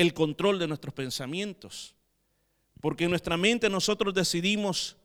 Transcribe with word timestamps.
el 0.00 0.14
control 0.14 0.58
de 0.58 0.66
nuestros 0.66 0.94
pensamientos. 0.94 1.94
Porque 2.80 3.04
en 3.04 3.10
nuestra 3.10 3.36
mente 3.36 3.68
nosotros 3.68 4.14
decidimos 4.14 4.96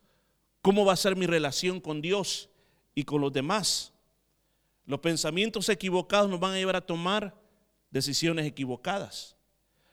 cómo 0.62 0.86
va 0.86 0.94
a 0.94 0.98
ser 0.98 1.18
mi 1.18 1.28
relación 1.28 1.82
con 1.82 2.02
Dios 2.02 2.50
y 2.94 3.04
con 3.04 3.20
los 3.20 3.34
demás. 3.34 3.92
Los 4.86 5.02
pensamientos 5.02 5.68
equivocados 5.68 6.30
nos 6.30 6.40
van 6.40 6.54
a 6.54 6.58
llevar 6.58 6.78
a 6.78 6.86
tomar 6.86 7.36
decisiones 7.92 8.46
equivocadas. 8.46 9.36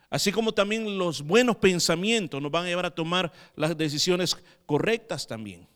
Así 0.09 0.31
como 0.31 0.53
también 0.53 0.97
los 0.97 1.23
buenos 1.23 1.57
pensamientos 1.57 2.41
nos 2.41 2.53
van 2.53 2.67
a 2.67 2.69
llevar 2.69 2.87
a 2.87 2.95
tomar 2.95 3.33
las 3.57 3.77
decisiones 3.77 4.37
correctas 4.67 5.27
también. 5.27 5.67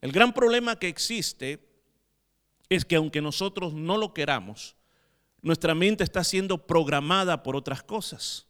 El 0.00 0.10
gran 0.10 0.32
problema 0.32 0.78
que 0.78 0.88
existe 0.88 1.60
es 2.70 2.82
que 2.86 2.96
aunque 2.96 3.20
nosotros 3.20 3.74
no 3.74 3.98
lo 3.98 4.14
queramos, 4.14 4.74
nuestra 5.46 5.76
mente 5.76 6.02
está 6.02 6.24
siendo 6.24 6.66
programada 6.66 7.44
por 7.44 7.54
otras 7.54 7.80
cosas. 7.80 8.48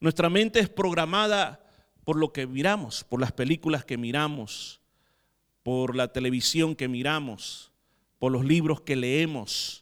Nuestra 0.00 0.28
mente 0.28 0.58
es 0.58 0.68
programada 0.68 1.64
por 2.02 2.16
lo 2.16 2.32
que 2.32 2.48
miramos, 2.48 3.04
por 3.04 3.20
las 3.20 3.30
películas 3.30 3.84
que 3.84 3.96
miramos, 3.96 4.80
por 5.62 5.94
la 5.94 6.12
televisión 6.12 6.74
que 6.74 6.88
miramos, 6.88 7.70
por 8.18 8.32
los 8.32 8.44
libros 8.44 8.80
que 8.80 8.96
leemos, 8.96 9.79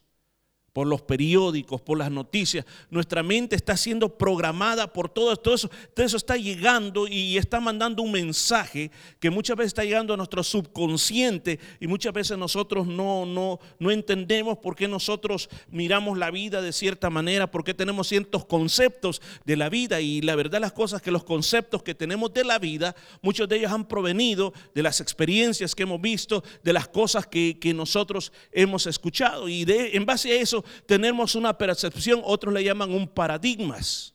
por 0.79 0.87
los 0.87 1.01
periódicos, 1.01 1.81
por 1.81 1.97
las 1.97 2.09
noticias. 2.09 2.65
Nuestra 2.89 3.21
mente 3.21 3.57
está 3.57 3.75
siendo 3.75 4.17
programada 4.17 4.93
por 4.93 5.09
todo, 5.09 5.35
todo 5.35 5.55
eso. 5.55 5.69
Todo 5.93 6.05
eso 6.05 6.15
está 6.15 6.37
llegando 6.37 7.05
y 7.05 7.37
está 7.37 7.59
mandando 7.59 8.01
un 8.01 8.13
mensaje 8.13 8.89
que 9.19 9.29
muchas 9.29 9.57
veces 9.57 9.71
está 9.71 9.83
llegando 9.83 10.13
a 10.13 10.15
nuestro 10.15 10.41
subconsciente 10.41 11.59
y 11.81 11.87
muchas 11.87 12.13
veces 12.13 12.37
nosotros 12.37 12.87
no, 12.87 13.25
no, 13.25 13.59
no 13.77 13.91
entendemos 13.91 14.59
por 14.59 14.77
qué 14.77 14.87
nosotros 14.87 15.49
miramos 15.69 16.17
la 16.17 16.31
vida 16.31 16.61
de 16.61 16.71
cierta 16.71 17.09
manera, 17.09 17.51
por 17.51 17.65
qué 17.65 17.73
tenemos 17.73 18.07
ciertos 18.07 18.45
conceptos 18.45 19.21
de 19.43 19.57
la 19.57 19.67
vida. 19.67 19.99
Y 19.99 20.21
la 20.21 20.37
verdad 20.37 20.61
las 20.61 20.71
cosas 20.71 21.01
que 21.01 21.11
los 21.11 21.25
conceptos 21.25 21.83
que 21.83 21.93
tenemos 21.93 22.33
de 22.33 22.45
la 22.45 22.57
vida, 22.57 22.95
muchos 23.21 23.49
de 23.49 23.57
ellos 23.57 23.73
han 23.73 23.85
provenido 23.85 24.53
de 24.73 24.81
las 24.81 25.01
experiencias 25.01 25.75
que 25.75 25.83
hemos 25.83 25.99
visto, 25.99 26.41
de 26.63 26.71
las 26.71 26.87
cosas 26.87 27.27
que, 27.27 27.59
que 27.59 27.73
nosotros 27.73 28.31
hemos 28.53 28.87
escuchado. 28.87 29.49
Y 29.49 29.65
de, 29.65 29.97
en 29.97 30.05
base 30.05 30.31
a 30.31 30.35
eso 30.41 30.63
tenemos 30.85 31.35
una 31.35 31.57
percepción, 31.57 32.21
otros 32.23 32.53
le 32.53 32.63
llaman 32.63 32.91
un 32.91 33.07
paradigmas. 33.07 34.13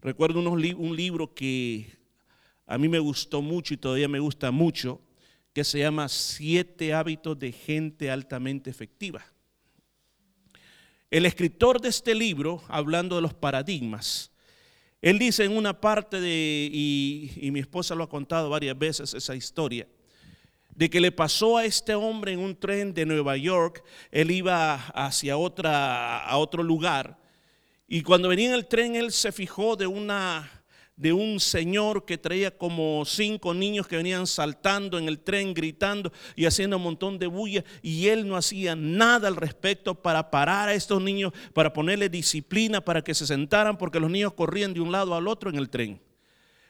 Recuerdo 0.00 0.40
un 0.40 0.96
libro 0.96 1.34
que 1.34 1.96
a 2.66 2.78
mí 2.78 2.88
me 2.88 2.98
gustó 2.98 3.42
mucho 3.42 3.74
y 3.74 3.76
todavía 3.76 4.08
me 4.08 4.18
gusta 4.18 4.50
mucho, 4.50 5.00
que 5.52 5.64
se 5.64 5.78
llama 5.78 6.08
Siete 6.08 6.92
hábitos 6.92 7.38
de 7.38 7.52
gente 7.52 8.10
altamente 8.10 8.68
efectiva. 8.70 9.24
El 11.10 11.24
escritor 11.24 11.80
de 11.80 11.88
este 11.88 12.14
libro, 12.14 12.62
hablando 12.68 13.16
de 13.16 13.22
los 13.22 13.32
paradigmas, 13.32 14.32
él 15.00 15.18
dice 15.18 15.44
en 15.44 15.56
una 15.56 15.80
parte 15.80 16.20
de, 16.20 16.68
y, 16.72 17.32
y 17.36 17.50
mi 17.52 17.60
esposa 17.60 17.94
lo 17.94 18.04
ha 18.04 18.08
contado 18.08 18.50
varias 18.50 18.76
veces 18.76 19.14
esa 19.14 19.36
historia, 19.36 19.86
de 20.76 20.90
que 20.90 21.00
le 21.00 21.10
pasó 21.10 21.56
a 21.56 21.64
este 21.64 21.94
hombre 21.94 22.32
en 22.32 22.38
un 22.38 22.54
tren 22.54 22.92
de 22.92 23.06
Nueva 23.06 23.36
York. 23.36 23.82
Él 24.10 24.30
iba 24.30 24.74
hacia 24.74 25.38
otra, 25.38 26.18
a 26.18 26.36
otro 26.36 26.62
lugar. 26.62 27.18
Y 27.88 28.02
cuando 28.02 28.28
venía 28.28 28.48
en 28.48 28.54
el 28.54 28.66
tren, 28.66 28.94
él 28.94 29.10
se 29.10 29.32
fijó 29.32 29.76
de 29.76 29.86
una 29.86 30.52
de 30.96 31.12
un 31.12 31.40
señor 31.40 32.06
que 32.06 32.16
traía 32.16 32.56
como 32.56 33.04
cinco 33.04 33.52
niños 33.52 33.86
que 33.86 33.98
venían 33.98 34.26
saltando 34.26 34.98
en 34.98 35.08
el 35.08 35.18
tren, 35.18 35.52
gritando 35.52 36.10
y 36.34 36.46
haciendo 36.46 36.78
un 36.78 36.84
montón 36.84 37.18
de 37.18 37.26
bulla, 37.26 37.62
y 37.82 38.08
él 38.08 38.26
no 38.26 38.34
hacía 38.34 38.74
nada 38.74 39.28
al 39.28 39.36
respecto 39.36 39.94
para 39.94 40.30
parar 40.30 40.70
a 40.70 40.74
estos 40.74 41.02
niños, 41.02 41.34
para 41.52 41.74
ponerle 41.74 42.08
disciplina, 42.08 42.80
para 42.80 43.04
que 43.04 43.14
se 43.14 43.26
sentaran, 43.26 43.76
porque 43.76 44.00
los 44.00 44.10
niños 44.10 44.32
corrían 44.32 44.72
de 44.72 44.80
un 44.80 44.90
lado 44.90 45.14
al 45.14 45.28
otro 45.28 45.50
en 45.50 45.56
el 45.56 45.68
tren. 45.68 46.00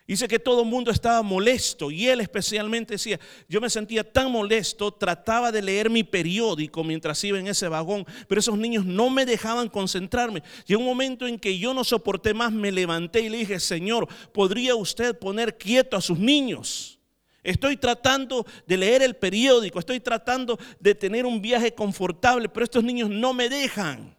Dice 0.06 0.28
que 0.28 0.38
todo 0.38 0.62
el 0.62 0.68
mundo 0.68 0.92
estaba 0.92 1.20
molesto 1.22 1.90
y 1.90 2.06
él 2.06 2.20
especialmente 2.20 2.94
decía, 2.94 3.18
yo 3.48 3.60
me 3.60 3.68
sentía 3.68 4.04
tan 4.04 4.30
molesto, 4.30 4.92
trataba 4.92 5.50
de 5.50 5.60
leer 5.60 5.90
mi 5.90 6.04
periódico 6.04 6.84
mientras 6.84 7.22
iba 7.24 7.40
en 7.40 7.48
ese 7.48 7.66
vagón, 7.66 8.06
pero 8.28 8.38
esos 8.38 8.56
niños 8.56 8.84
no 8.84 9.10
me 9.10 9.26
dejaban 9.26 9.68
concentrarme. 9.68 10.44
Y 10.64 10.76
un 10.76 10.84
momento 10.84 11.26
en 11.26 11.40
que 11.40 11.58
yo 11.58 11.74
no 11.74 11.82
soporté 11.82 12.34
más, 12.34 12.52
me 12.52 12.70
levanté 12.70 13.22
y 13.22 13.28
le 13.28 13.38
dije, 13.38 13.58
Señor, 13.58 14.06
¿podría 14.32 14.76
usted 14.76 15.18
poner 15.18 15.58
quieto 15.58 15.96
a 15.96 16.00
sus 16.00 16.20
niños? 16.20 17.00
Estoy 17.42 17.76
tratando 17.76 18.46
de 18.64 18.76
leer 18.76 19.02
el 19.02 19.16
periódico, 19.16 19.80
estoy 19.80 19.98
tratando 19.98 20.56
de 20.78 20.94
tener 20.94 21.26
un 21.26 21.42
viaje 21.42 21.74
confortable, 21.74 22.48
pero 22.48 22.62
estos 22.62 22.84
niños 22.84 23.10
no 23.10 23.34
me 23.34 23.48
dejan. 23.48 24.16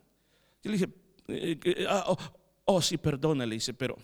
Yo 0.63 0.71
le 0.71 0.77
dije, 0.77 0.89
eh, 1.29 1.59
eh, 1.63 1.85
ah, 1.87 2.05
oh, 2.07 2.17
oh, 2.65 2.81
sí, 2.81 2.97
perdona, 2.97 3.45
le 3.45 3.55
dice, 3.55 3.73
pero 3.73 3.97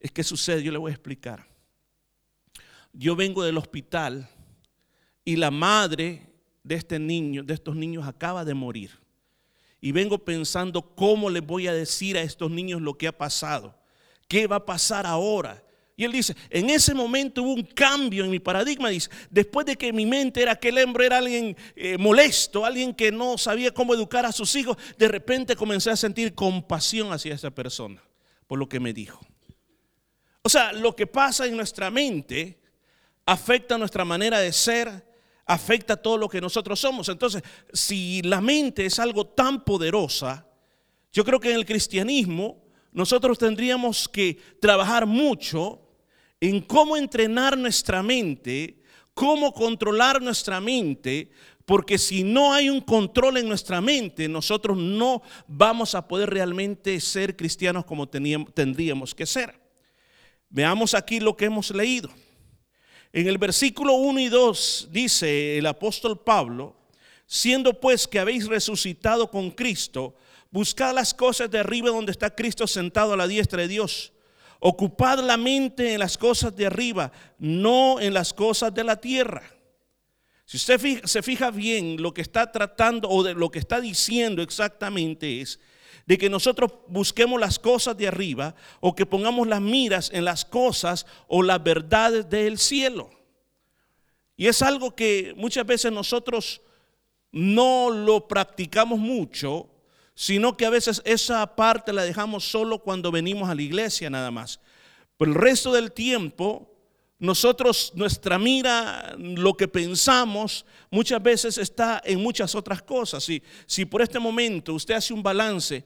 es 0.00 0.10
que 0.10 0.24
sucede, 0.24 0.62
yo 0.62 0.72
le 0.72 0.78
voy 0.78 0.90
a 0.90 0.94
explicar. 0.94 1.46
Yo 2.92 3.14
vengo 3.14 3.44
del 3.44 3.58
hospital 3.58 4.28
y 5.24 5.36
la 5.36 5.50
madre 5.50 6.26
de 6.64 6.74
este 6.74 6.98
niño, 6.98 7.44
de 7.44 7.54
estos 7.54 7.76
niños 7.76 8.06
acaba 8.06 8.44
de 8.44 8.54
morir. 8.54 8.90
Y 9.80 9.92
vengo 9.92 10.18
pensando 10.18 10.94
cómo 10.94 11.30
les 11.30 11.46
voy 11.46 11.68
a 11.68 11.72
decir 11.72 12.16
a 12.16 12.22
estos 12.22 12.50
niños 12.50 12.80
lo 12.82 12.94
que 12.94 13.08
ha 13.08 13.16
pasado. 13.16 13.78
¿Qué 14.26 14.46
va 14.46 14.56
a 14.56 14.66
pasar 14.66 15.06
ahora? 15.06 15.62
Y 15.96 16.04
él 16.04 16.12
dice, 16.12 16.34
en 16.48 16.70
ese 16.70 16.94
momento 16.94 17.42
hubo 17.42 17.52
un 17.52 17.62
cambio 17.62 18.24
en 18.24 18.30
mi 18.30 18.38
paradigma. 18.38 18.88
Dice, 18.88 19.10
después 19.28 19.66
de 19.66 19.76
que 19.76 19.92
mi 19.92 20.06
mente 20.06 20.40
era 20.40 20.52
aquel 20.52 20.78
hombre 20.78 21.06
era 21.06 21.18
alguien 21.18 21.56
eh, 21.76 21.98
molesto, 21.98 22.64
alguien 22.64 22.94
que 22.94 23.12
no 23.12 23.36
sabía 23.36 23.72
cómo 23.72 23.94
educar 23.94 24.24
a 24.24 24.32
sus 24.32 24.54
hijos, 24.54 24.78
de 24.96 25.08
repente 25.08 25.56
comencé 25.56 25.90
a 25.90 25.96
sentir 25.96 26.34
compasión 26.34 27.12
hacia 27.12 27.34
esa 27.34 27.50
persona 27.50 28.02
por 28.46 28.58
lo 28.58 28.68
que 28.68 28.80
me 28.80 28.92
dijo. 28.92 29.20
O 30.42 30.48
sea, 30.48 30.72
lo 30.72 30.96
que 30.96 31.06
pasa 31.06 31.46
en 31.46 31.56
nuestra 31.56 31.90
mente 31.90 32.58
afecta 33.26 33.78
nuestra 33.78 34.04
manera 34.04 34.38
de 34.38 34.52
ser, 34.52 35.06
afecta 35.46 35.96
todo 35.96 36.16
lo 36.16 36.28
que 36.28 36.40
nosotros 36.40 36.80
somos. 36.80 37.08
Entonces, 37.08 37.42
si 37.72 38.22
la 38.22 38.40
mente 38.40 38.86
es 38.86 38.98
algo 38.98 39.26
tan 39.26 39.64
poderosa, 39.64 40.46
yo 41.12 41.24
creo 41.24 41.40
que 41.40 41.50
en 41.50 41.56
el 41.56 41.66
cristianismo 41.66 42.64
nosotros 42.92 43.38
tendríamos 43.38 44.08
que 44.08 44.38
trabajar 44.60 45.06
mucho 45.06 45.80
en 46.40 46.60
cómo 46.62 46.96
entrenar 46.96 47.58
nuestra 47.58 48.02
mente, 48.02 48.82
cómo 49.12 49.52
controlar 49.52 50.22
nuestra 50.22 50.60
mente, 50.60 51.30
porque 51.66 51.98
si 51.98 52.24
no 52.24 52.52
hay 52.52 52.70
un 52.70 52.80
control 52.80 53.36
en 53.36 53.46
nuestra 53.48 53.80
mente, 53.80 54.26
nosotros 54.28 54.76
no 54.76 55.22
vamos 55.46 55.94
a 55.94 56.08
poder 56.08 56.30
realmente 56.30 56.98
ser 57.00 57.36
cristianos 57.36 57.84
como 57.84 58.08
tendríamos 58.08 59.14
que 59.14 59.26
ser. 59.26 59.59
Veamos 60.50 60.94
aquí 60.94 61.20
lo 61.20 61.36
que 61.36 61.44
hemos 61.44 61.70
leído. 61.70 62.10
En 63.12 63.28
el 63.28 63.38
versículo 63.38 63.94
1 63.94 64.20
y 64.20 64.28
2 64.28 64.88
dice 64.90 65.58
el 65.58 65.66
apóstol 65.66 66.20
Pablo, 66.20 66.76
siendo 67.26 67.80
pues 67.80 68.08
que 68.08 68.18
habéis 68.18 68.46
resucitado 68.46 69.30
con 69.30 69.52
Cristo, 69.52 70.16
buscad 70.50 70.92
las 70.92 71.14
cosas 71.14 71.50
de 71.50 71.60
arriba 71.60 71.90
donde 71.90 72.10
está 72.10 72.34
Cristo 72.34 72.66
sentado 72.66 73.12
a 73.12 73.16
la 73.16 73.28
diestra 73.28 73.62
de 73.62 73.68
Dios. 73.68 74.12
Ocupad 74.58 75.20
la 75.20 75.36
mente 75.36 75.94
en 75.94 76.00
las 76.00 76.18
cosas 76.18 76.54
de 76.54 76.66
arriba, 76.66 77.12
no 77.38 78.00
en 78.00 78.12
las 78.12 78.34
cosas 78.34 78.74
de 78.74 78.84
la 78.84 79.00
tierra. 79.00 79.42
Si 80.44 80.56
usted 80.56 81.04
se 81.04 81.22
fija 81.22 81.52
bien, 81.52 82.02
lo 82.02 82.12
que 82.12 82.22
está 82.22 82.50
tratando 82.50 83.08
o 83.08 83.22
de 83.22 83.34
lo 83.34 83.52
que 83.52 83.60
está 83.60 83.80
diciendo 83.80 84.42
exactamente 84.42 85.40
es 85.40 85.60
de 86.10 86.18
que 86.18 86.28
nosotros 86.28 86.72
busquemos 86.88 87.38
las 87.38 87.56
cosas 87.60 87.96
de 87.96 88.08
arriba 88.08 88.56
o 88.80 88.96
que 88.96 89.06
pongamos 89.06 89.46
las 89.46 89.60
miras 89.60 90.10
en 90.12 90.24
las 90.24 90.44
cosas 90.44 91.06
o 91.28 91.40
las 91.40 91.62
verdades 91.62 92.28
del 92.28 92.58
cielo. 92.58 93.08
Y 94.36 94.48
es 94.48 94.60
algo 94.60 94.96
que 94.96 95.34
muchas 95.36 95.64
veces 95.64 95.92
nosotros 95.92 96.62
no 97.30 97.90
lo 97.90 98.26
practicamos 98.26 98.98
mucho, 98.98 99.70
sino 100.12 100.56
que 100.56 100.66
a 100.66 100.70
veces 100.70 101.00
esa 101.04 101.54
parte 101.54 101.92
la 101.92 102.02
dejamos 102.02 102.42
solo 102.50 102.80
cuando 102.80 103.12
venimos 103.12 103.48
a 103.48 103.54
la 103.54 103.62
iglesia 103.62 104.10
nada 104.10 104.32
más. 104.32 104.58
Pero 105.16 105.30
el 105.30 105.38
resto 105.38 105.72
del 105.72 105.92
tiempo, 105.92 106.70
nosotros, 107.20 107.92
nuestra 107.94 108.38
mira, 108.38 109.14
lo 109.18 109.54
que 109.54 109.68
pensamos, 109.68 110.64
muchas 110.90 111.22
veces 111.22 111.58
está 111.58 112.00
en 112.02 112.18
muchas 112.18 112.54
otras 112.54 112.80
cosas. 112.80 113.22
Si, 113.22 113.42
si 113.66 113.84
por 113.84 114.00
este 114.00 114.18
momento 114.18 114.72
usted 114.72 114.94
hace 114.94 115.12
un 115.12 115.22
balance, 115.22 115.84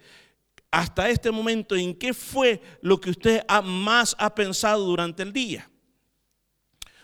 hasta 0.74 1.08
este 1.08 1.30
momento, 1.30 1.76
¿en 1.76 1.94
qué 1.94 2.12
fue 2.12 2.60
lo 2.80 3.00
que 3.00 3.10
usted 3.10 3.44
más 3.62 4.16
ha 4.18 4.34
pensado 4.34 4.84
durante 4.84 5.22
el 5.22 5.32
día? 5.32 5.70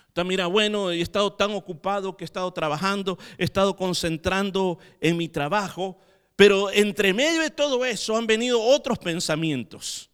Usted 0.09 0.25
mira, 0.25 0.49
bueno, 0.49 0.91
he 0.91 1.01
estado 1.01 1.33
tan 1.33 1.53
ocupado 1.53 2.17
que 2.17 2.25
he 2.25 2.27
estado 2.27 2.53
trabajando, 2.53 3.17
he 3.39 3.45
estado 3.45 3.77
concentrando 3.77 4.81
en 5.01 5.17
mi 5.17 5.29
trabajo, 5.29 5.97
pero 6.35 6.69
entre 6.73 7.15
medio 7.15 7.43
de 7.43 7.51
todo 7.51 7.85
eso 7.85 8.17
han 8.17 8.27
venido 8.27 8.61
otros 8.61 8.99
pensamientos. 8.99 10.11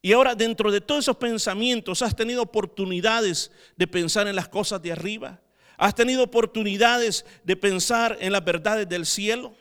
Y 0.00 0.12
ahora 0.12 0.36
dentro 0.36 0.70
de 0.70 0.80
todos 0.80 1.06
esos 1.06 1.16
pensamientos 1.16 2.00
has 2.00 2.14
tenido 2.14 2.42
oportunidades 2.42 3.50
de 3.76 3.88
pensar 3.88 4.28
en 4.28 4.36
las 4.36 4.48
cosas 4.48 4.80
de 4.80 4.92
arriba. 4.92 5.40
Has 5.78 5.96
tenido 5.96 6.22
oportunidades 6.22 7.26
de 7.42 7.56
pensar 7.56 8.18
en 8.20 8.30
las 8.30 8.44
verdades 8.44 8.88
del 8.88 9.04
cielo. 9.04 9.52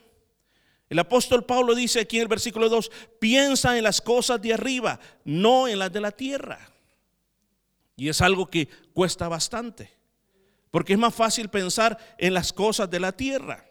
El 0.91 0.99
apóstol 0.99 1.45
Pablo 1.45 1.73
dice 1.73 2.01
aquí 2.01 2.17
en 2.17 2.23
el 2.23 2.27
versículo 2.27 2.67
2, 2.67 2.91
piensa 3.17 3.77
en 3.77 3.85
las 3.85 4.01
cosas 4.01 4.41
de 4.41 4.53
arriba, 4.53 4.99
no 5.23 5.69
en 5.69 5.79
las 5.79 5.89
de 5.89 6.01
la 6.01 6.11
tierra. 6.11 6.69
Y 7.95 8.09
es 8.09 8.19
algo 8.19 8.45
que 8.45 8.67
cuesta 8.91 9.29
bastante, 9.29 9.89
porque 10.69 10.91
es 10.91 10.99
más 10.99 11.15
fácil 11.15 11.47
pensar 11.47 11.97
en 12.17 12.33
las 12.33 12.51
cosas 12.51 12.89
de 12.89 12.99
la 12.99 13.13
tierra. 13.13 13.65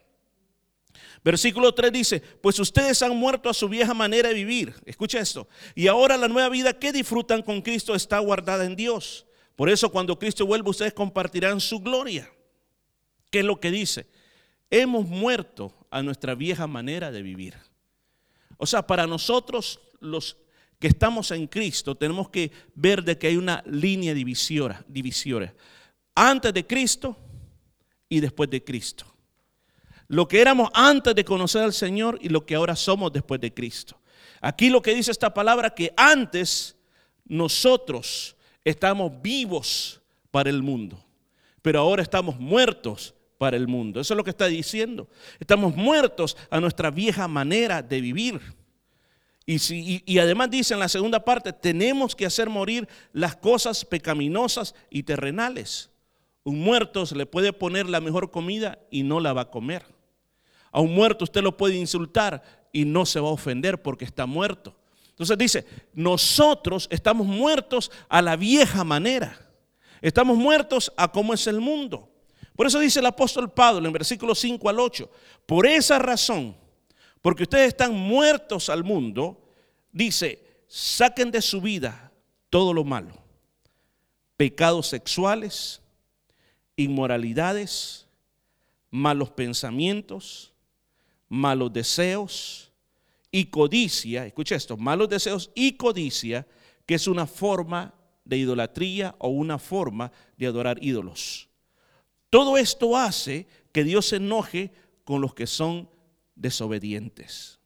Versículo 1.23 1.75
3 1.75 1.93
dice, 1.93 2.21
pues 2.21 2.59
ustedes 2.59 3.03
han 3.03 3.15
muerto 3.15 3.51
a 3.51 3.55
su 3.55 3.69
vieja 3.69 3.93
manera 3.93 4.31
de 4.31 4.35
vivir. 4.37 4.75
Escucha 4.87 5.21
esto. 5.21 5.47
Y 5.75 5.89
ahora 5.89 6.17
la 6.17 6.27
nueva 6.27 6.49
vida 6.49 6.73
que 6.73 6.91
disfrutan 6.91 7.43
con 7.43 7.61
Cristo 7.61 7.95
está 7.95 8.19
guardada 8.21 8.65
en 8.65 8.77
Dios. 8.77 9.27
Por 9.57 9.69
eso 9.69 9.93
cuando 9.93 10.19
Cristo 10.19 10.47
vuelva 10.47 10.71
ustedes 10.71 10.95
compartirán 10.95 11.61
su 11.61 11.81
gloria. 11.81 12.31
¿Qué 13.31 13.41
es 13.41 13.45
lo 13.45 13.61
que 13.61 13.71
dice? 13.71 14.07
Hemos 14.71 15.07
muerto 15.07 15.80
a 15.91 16.03
nuestra 16.03 16.35
vieja 16.35 16.67
manera 16.67 17.11
de 17.11 17.23
vivir. 17.23 17.55
O 18.57 18.67
sea, 18.67 18.87
para 18.87 19.07
nosotros 19.07 19.81
los 20.01 20.37
que 20.79 20.89
estamos 20.89 21.31
en 21.31 21.47
Cristo 21.47 21.95
tenemos 21.95 22.31
que 22.31 22.51
ver 22.75 23.03
de 23.05 23.19
que 23.19 23.27
hay 23.29 23.37
una 23.37 23.63
línea 23.67 24.15
divisoria. 24.15 25.55
Antes 26.15 26.55
de 26.55 26.67
Cristo 26.67 27.17
y 28.09 28.21
después 28.21 28.51
de 28.51 28.63
Cristo. 28.65 29.07
Lo 30.09 30.27
que 30.27 30.41
éramos 30.41 30.71
antes 30.75 31.15
de 31.15 31.25
conocer 31.25 31.63
al 31.63 31.73
Señor 31.73 32.19
y 32.21 32.29
lo 32.29 32.45
que 32.45 32.57
ahora 32.57 32.75
somos 32.75 33.13
después 33.13 33.41
de 33.41 33.55
Cristo. 33.55 34.01
Aquí 34.41 34.71
lo 34.71 34.83
que 34.83 34.95
dice 34.95 35.11
esta 35.11 35.33
palabra 35.33 35.71
que 35.71 35.93
antes 35.97 36.77
nosotros 37.25 38.37
estamos 38.65 39.13
vivos 39.23 40.01
para 40.31 40.51
el 40.51 40.63
mundo, 40.63 41.03
pero 41.63 41.81
ahora 41.81 42.03
estamos 42.03 42.39
muertos 42.39 43.15
para 43.41 43.57
el 43.57 43.69
mundo. 43.69 44.03
Eso 44.03 44.13
es 44.13 44.19
lo 44.19 44.23
que 44.23 44.29
está 44.29 44.49
diciendo. 44.49 45.09
Estamos 45.39 45.75
muertos 45.75 46.37
a 46.51 46.61
nuestra 46.61 46.91
vieja 46.91 47.27
manera 47.27 47.81
de 47.81 48.03
vivir. 48.03 48.39
Y, 49.47 50.19
además 50.19 50.51
dice 50.51 50.75
en 50.75 50.81
la 50.81 50.91
segunda 50.91 51.25
parte, 51.25 51.55
tenemos 51.55 52.15
que 52.15 52.27
hacer 52.27 52.51
morir 52.51 52.87
las 53.15 53.37
cosas 53.37 53.87
pecaminosas 53.87 54.75
y 54.91 55.05
terrenales. 55.05 55.89
Un 56.45 56.61
muerto 56.61 57.07
se 57.07 57.17
le 57.17 57.25
puede 57.25 57.55
poner 57.55 57.89
la 57.89 58.03
mejor 58.03 58.31
comida 58.31 58.79
y 58.91 59.05
no 59.05 59.21
la 59.21 59.33
va 59.33 59.41
a 59.41 59.51
comer. 59.51 59.87
A 60.71 60.83
un 60.83 60.95
muerto 60.95 61.25
usted 61.25 61.43
lo 61.43 61.57
puede 61.57 61.77
insultar 61.77 62.43
y 62.75 62.85
no 62.85 63.07
se 63.07 63.21
va 63.21 63.29
a 63.29 63.33
ofender 63.33 63.81
porque 63.81 64.05
está 64.05 64.27
muerto. 64.27 64.77
Entonces 65.09 65.39
dice, 65.39 65.67
nosotros 65.95 66.89
estamos 66.91 67.27
muertos 67.27 67.91
a 68.11 68.21
la 68.21 68.37
vieja 68.37 68.85
manera. 68.85 69.51
Estamos 70.03 70.37
muertos 70.37 70.93
a 70.99 71.11
cómo 71.11 71.33
es 71.33 71.47
el 71.47 71.63
mundo. 71.63 72.10
Por 72.57 72.67
eso 72.67 72.79
dice 72.79 73.01
el 73.01 73.07
apóstol 73.07 73.51
Pablo 73.51 73.87
en 73.87 73.93
versículos 73.93 74.39
5 74.41 74.69
al 74.69 74.81
8, 74.81 75.11
por 75.47 75.67
esa 75.67 75.99
razón, 75.99 76.57
porque 77.23 77.45
ustedes 77.45 77.69
están 77.69 77.95
muertos 77.95 78.69
al 78.69 78.85
mundo, 78.85 79.49
dice, 79.93 80.45
saquen 80.67 81.31
de 81.31 81.43
su 81.43 81.61
vida 81.61 82.13
todo 82.49 82.73
lo 82.73 82.85
malo, 82.85 83.15
pecados 84.37 84.89
sexuales, 84.89 85.81
inmoralidades, 86.77 88.07
malos 88.91 89.31
pensamientos, 89.31 90.53
malos 91.29 91.73
deseos 91.73 92.73
y 93.31 93.47
codicia, 93.47 94.27
escucha 94.27 94.57
esto, 94.57 94.77
malos 94.77 95.09
deseos 95.09 95.51
y 95.55 95.77
codicia, 95.77 96.47
que 96.87 96.95
es 96.95 97.07
una 97.07 97.27
forma 97.27 97.95
de 98.25 98.39
idolatría 98.39 99.15
o 99.19 99.29
una 99.29 99.59
forma 99.59 100.11
de 100.37 100.47
adorar 100.47 100.83
ídolos. 100.83 101.50
Todo 102.31 102.57
esto 102.57 102.97
hace 102.97 103.47
que 103.73 103.85
Dios 103.85 104.07
se 104.07 104.17
enoje 104.17 104.73
con 105.05 105.21
los 105.21 105.35
que 105.35 105.49
son 105.49 105.91
desobedientes. 106.37 107.59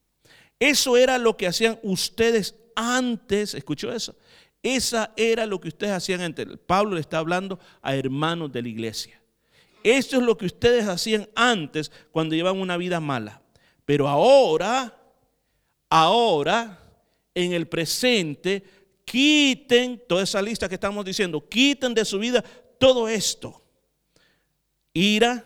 Eso 0.59 0.97
era 0.97 1.19
lo 1.19 1.37
que 1.37 1.47
hacían 1.47 1.79
ustedes 1.83 2.55
antes, 2.75 3.55
escuchó 3.55 3.93
eso. 3.93 4.17
Esa 4.63 5.13
era 5.17 5.45
lo 5.45 5.61
que 5.61 5.69
ustedes 5.69 5.93
hacían 5.93 6.23
antes. 6.23 6.47
Pablo 6.67 6.95
le 6.95 7.03
está 7.03 7.19
hablando 7.19 7.59
a 7.83 7.95
hermanos 7.95 8.51
de 8.51 8.63
la 8.63 8.69
iglesia. 8.69 9.21
Esto 9.83 10.17
es 10.17 10.23
lo 10.23 10.39
que 10.39 10.47
ustedes 10.47 10.89
hacían 10.89 11.29
antes 11.35 11.93
cuando 12.11 12.35
llevaban 12.35 12.61
una 12.61 12.79
vida 12.79 13.01
mala. 13.01 13.43
Pero 13.85 14.09
ahora, 14.09 14.97
ahora, 15.91 16.81
en 17.35 17.53
el 17.53 17.69
presente, 17.69 18.65
quiten 19.05 20.01
toda 20.09 20.23
esa 20.23 20.41
lista 20.41 20.71
que 20.71 20.77
estamos 20.77 21.05
diciendo, 21.05 21.47
quiten 21.47 21.93
de 21.93 22.07
su 22.07 22.19
vida 22.19 22.43
todo 22.79 23.07
esto 23.07 23.64
ira, 24.95 25.45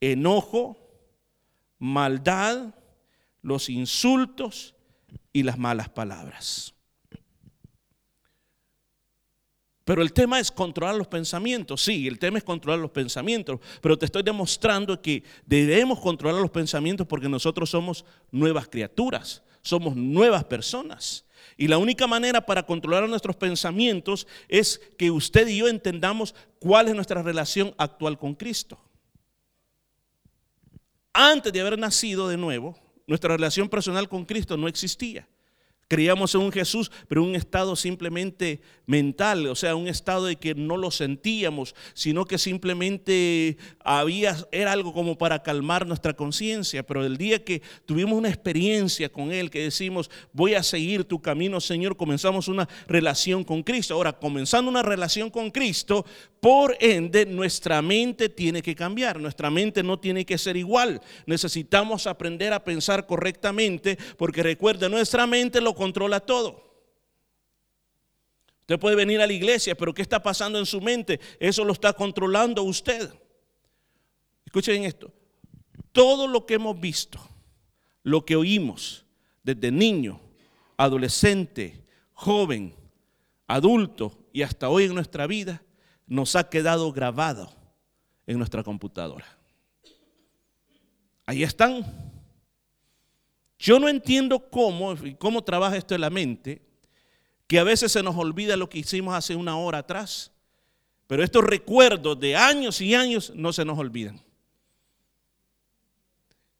enojo, 0.00 0.78
maldad, 1.78 2.74
los 3.42 3.68
insultos 3.68 4.74
y 5.32 5.42
las 5.42 5.58
malas 5.58 5.88
palabras. 5.88 6.74
Pero 9.88 10.02
el 10.02 10.12
tema 10.12 10.38
es 10.38 10.52
controlar 10.52 10.96
los 10.96 11.06
pensamientos. 11.06 11.82
Sí, 11.82 12.06
el 12.06 12.18
tema 12.18 12.36
es 12.36 12.44
controlar 12.44 12.78
los 12.78 12.90
pensamientos. 12.90 13.58
Pero 13.80 13.96
te 13.96 14.04
estoy 14.04 14.22
demostrando 14.22 15.00
que 15.00 15.24
debemos 15.46 15.98
controlar 15.98 16.42
los 16.42 16.50
pensamientos 16.50 17.06
porque 17.06 17.26
nosotros 17.26 17.70
somos 17.70 18.04
nuevas 18.30 18.68
criaturas, 18.68 19.42
somos 19.62 19.96
nuevas 19.96 20.44
personas. 20.44 21.24
Y 21.56 21.68
la 21.68 21.78
única 21.78 22.06
manera 22.06 22.44
para 22.44 22.64
controlar 22.64 23.08
nuestros 23.08 23.36
pensamientos 23.36 24.26
es 24.48 24.80
que 24.96 25.10
usted 25.10 25.46
y 25.48 25.58
yo 25.58 25.68
entendamos 25.68 26.34
cuál 26.58 26.88
es 26.88 26.94
nuestra 26.94 27.22
relación 27.22 27.74
actual 27.78 28.18
con 28.18 28.34
Cristo. 28.34 28.78
Antes 31.12 31.52
de 31.52 31.60
haber 31.60 31.78
nacido 31.78 32.28
de 32.28 32.36
nuevo, 32.36 32.78
nuestra 33.06 33.34
relación 33.36 33.68
personal 33.68 34.08
con 34.08 34.24
Cristo 34.24 34.56
no 34.56 34.68
existía. 34.68 35.26
Creíamos 35.88 36.34
en 36.34 36.42
un 36.42 36.52
Jesús, 36.52 36.90
pero 37.08 37.22
un 37.22 37.34
estado 37.34 37.74
simplemente 37.74 38.60
mental, 38.84 39.46
o 39.46 39.54
sea, 39.54 39.74
un 39.74 39.88
estado 39.88 40.26
de 40.26 40.36
que 40.36 40.54
no 40.54 40.76
lo 40.76 40.90
sentíamos, 40.90 41.74
sino 41.94 42.26
que 42.26 42.36
simplemente 42.36 43.56
había, 43.80 44.36
era 44.52 44.72
algo 44.72 44.92
como 44.92 45.16
para 45.16 45.42
calmar 45.42 45.86
nuestra 45.86 46.14
conciencia. 46.14 46.82
Pero 46.82 47.06
el 47.06 47.16
día 47.16 47.42
que 47.42 47.62
tuvimos 47.86 48.18
una 48.18 48.28
experiencia 48.28 49.08
con 49.08 49.32
Él, 49.32 49.50
que 49.50 49.62
decimos, 49.62 50.10
voy 50.32 50.54
a 50.54 50.62
seguir 50.62 51.04
tu 51.04 51.22
camino, 51.22 51.58
Señor, 51.58 51.96
comenzamos 51.96 52.48
una 52.48 52.68
relación 52.86 53.42
con 53.42 53.62
Cristo. 53.62 53.94
Ahora, 53.94 54.12
comenzando 54.12 54.70
una 54.70 54.82
relación 54.82 55.30
con 55.30 55.50
Cristo, 55.50 56.04
por 56.40 56.76
ende, 56.80 57.26
nuestra 57.26 57.82
mente 57.82 58.28
tiene 58.28 58.62
que 58.62 58.74
cambiar, 58.74 59.20
nuestra 59.20 59.50
mente 59.50 59.82
no 59.82 59.98
tiene 59.98 60.24
que 60.24 60.38
ser 60.38 60.56
igual. 60.56 61.00
Necesitamos 61.26 62.06
aprender 62.06 62.52
a 62.52 62.62
pensar 62.62 63.06
correctamente, 63.06 63.98
porque 64.16 64.42
recuerde, 64.42 64.88
nuestra 64.88 65.26
mente 65.26 65.60
lo 65.60 65.74
controla 65.78 66.20
todo. 66.20 66.68
Usted 68.60 68.78
puede 68.78 68.96
venir 68.96 69.18
a 69.22 69.26
la 69.26 69.32
iglesia, 69.32 69.74
pero 69.74 69.94
¿qué 69.94 70.02
está 70.02 70.22
pasando 70.22 70.58
en 70.58 70.66
su 70.66 70.82
mente? 70.82 71.18
Eso 71.40 71.64
lo 71.64 71.72
está 71.72 71.94
controlando 71.94 72.62
usted. 72.64 73.10
Escuchen 74.44 74.84
esto. 74.84 75.10
Todo 75.92 76.26
lo 76.26 76.44
que 76.44 76.54
hemos 76.54 76.78
visto, 76.78 77.18
lo 78.02 78.26
que 78.26 78.36
oímos 78.36 79.06
desde 79.42 79.70
niño, 79.70 80.20
adolescente, 80.76 81.82
joven, 82.12 82.74
adulto 83.46 84.26
y 84.34 84.42
hasta 84.42 84.68
hoy 84.68 84.84
en 84.84 84.94
nuestra 84.94 85.26
vida, 85.26 85.62
nos 86.06 86.36
ha 86.36 86.50
quedado 86.50 86.92
grabado 86.92 87.50
en 88.26 88.36
nuestra 88.36 88.62
computadora. 88.62 89.26
Ahí 91.24 91.42
están. 91.42 92.07
Yo 93.58 93.80
no 93.80 93.88
entiendo 93.88 94.38
cómo, 94.50 94.94
cómo 95.18 95.42
trabaja 95.42 95.76
esto 95.76 95.94
en 95.94 96.02
la 96.02 96.10
mente, 96.10 96.62
que 97.46 97.58
a 97.58 97.64
veces 97.64 97.90
se 97.90 98.02
nos 98.02 98.16
olvida 98.16 98.56
lo 98.56 98.68
que 98.68 98.78
hicimos 98.78 99.14
hace 99.14 99.34
una 99.34 99.56
hora 99.56 99.78
atrás, 99.78 100.30
pero 101.06 101.24
estos 101.24 101.42
recuerdos 101.42 102.20
de 102.20 102.36
años 102.36 102.80
y 102.80 102.94
años 102.94 103.32
no 103.34 103.52
se 103.52 103.64
nos 103.64 103.78
olvidan. 103.78 104.22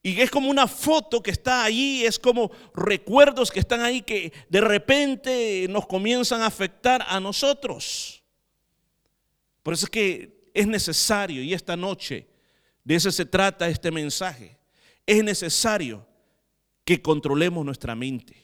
Y 0.03 0.21
es 0.21 0.31
como 0.31 0.49
una 0.49 0.67
foto 0.67 1.23
que 1.23 1.31
está 1.31 1.65
ahí, 1.65 2.05
es 2.05 2.19
como 2.19 2.51
recuerdos 2.75 3.51
que 3.51 3.61
están 3.61 3.83
ahí 3.83 4.01
que 4.01 4.33
de 4.49 4.61
repente 4.61 5.67
nos 5.69 5.87
comienzan 5.87 6.41
a 6.41 6.47
afectar 6.47 7.05
a 7.07 7.21
nosotros. 7.21 8.23
Por 9.63 9.75
eso 9.75 9.85
es 9.85 9.91
que 9.91 10.51
es 10.55 10.67
necesario, 10.67 11.43
y 11.43 11.53
esta 11.53 11.77
noche 11.77 12.27
de 12.83 12.95
eso 12.95 13.13
se 13.13 13.27
trata 13.27 13.69
este 13.69 13.91
mensaje, 13.91 14.57
es 15.05 15.23
necesario 15.23 16.08
que 16.89 17.03
controlemos 17.03 17.67
nuestra 17.67 17.95
mente. 17.95 18.35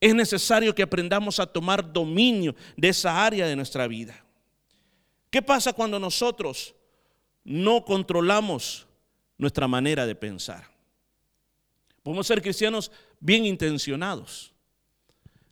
Es 0.00 0.12
necesario 0.12 0.74
que 0.74 0.82
aprendamos 0.82 1.38
a 1.38 1.46
tomar 1.46 1.92
dominio 1.92 2.52
de 2.76 2.88
esa 2.88 3.24
área 3.24 3.46
de 3.46 3.54
nuestra 3.54 3.86
vida. 3.86 4.24
¿Qué 5.30 5.40
pasa 5.40 5.72
cuando 5.72 6.00
nosotros 6.00 6.74
no 7.44 7.84
controlamos 7.84 8.88
nuestra 9.38 9.68
manera 9.68 10.04
de 10.04 10.16
pensar? 10.16 10.68
Podemos 12.02 12.26
ser 12.26 12.42
cristianos 12.42 12.90
bien 13.20 13.46
intencionados, 13.46 14.52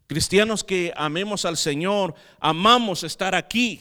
cristianos 0.08 0.64
que 0.64 0.92
amemos 0.96 1.44
al 1.44 1.56
Señor, 1.56 2.16
amamos 2.40 3.04
estar 3.04 3.36
aquí, 3.36 3.80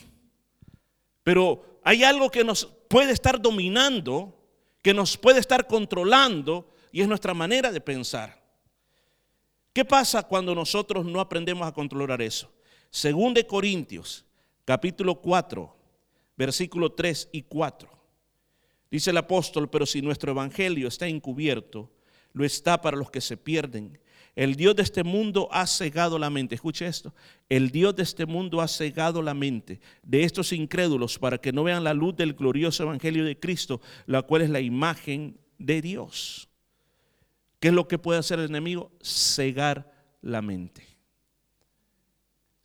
pero 1.24 1.80
hay 1.84 2.04
algo 2.04 2.30
que 2.30 2.44
nos 2.44 2.68
puede 2.88 3.14
estar 3.14 3.42
dominando, 3.42 4.40
que 4.84 4.94
nos 4.94 5.18
puede 5.18 5.40
estar 5.40 5.66
controlando 5.66 6.72
y 6.92 7.02
es 7.02 7.08
nuestra 7.08 7.34
manera 7.34 7.72
de 7.72 7.82
pensar. 7.82 8.43
¿Qué 9.74 9.84
pasa 9.84 10.22
cuando 10.22 10.54
nosotros 10.54 11.04
no 11.04 11.20
aprendemos 11.20 11.68
a 11.68 11.74
controlar 11.74 12.22
eso? 12.22 12.54
Según 12.92 13.34
de 13.34 13.48
Corintios, 13.48 14.24
capítulo 14.66 15.16
4, 15.20 15.76
versículo 16.38 16.92
3 16.92 17.30
y 17.32 17.42
4. 17.42 17.90
Dice 18.92 19.10
el 19.10 19.18
apóstol, 19.18 19.72
pero 19.72 19.88
si 19.88 20.04
nuestro 20.04 20.32
evangelio 20.32 20.88
está 20.88 21.08
encubierto, 21.08 21.92
lo 22.34 22.46
está 22.46 22.80
para 22.80 22.96
los 22.96 23.10
que 23.10 23.20
se 23.20 23.36
pierden. 23.36 24.00
El 24.36 24.56
Dios 24.56 24.76
de 24.76 24.84
este 24.84 25.04
mundo 25.04 25.50
ha 25.52 25.66
cegado 25.66 26.20
la 26.20 26.30
mente. 26.30 26.54
Escuche 26.54 26.86
esto. 26.86 27.16
El 27.50 27.72
Dios 27.72 27.96
de 27.96 28.04
este 28.04 28.28
mundo 28.28 28.62
ha 28.62 28.68
cegado 28.68 29.24
la 29.24 29.34
mente 29.34 29.80
de 30.04 30.24
estos 30.24 30.54
incrédulos 30.54 31.18
para 31.18 31.40
que 31.40 31.52
no 31.52 31.64
vean 31.64 31.84
la 31.84 31.96
luz 31.96 32.16
del 32.16 32.34
glorioso 32.34 32.84
evangelio 32.84 33.26
de 33.26 33.40
Cristo, 33.40 33.82
la 34.06 34.22
cual 34.22 34.44
es 34.44 34.52
la 34.52 34.60
imagen 34.60 35.40
de 35.58 35.82
Dios. 35.82 36.48
¿Qué 37.64 37.70
es 37.70 37.74
lo 37.74 37.88
que 37.88 37.98
puede 37.98 38.20
hacer 38.20 38.40
el 38.40 38.48
enemigo? 38.48 38.92
Cegar 39.02 39.90
la 40.22 40.42
mente. 40.42 40.93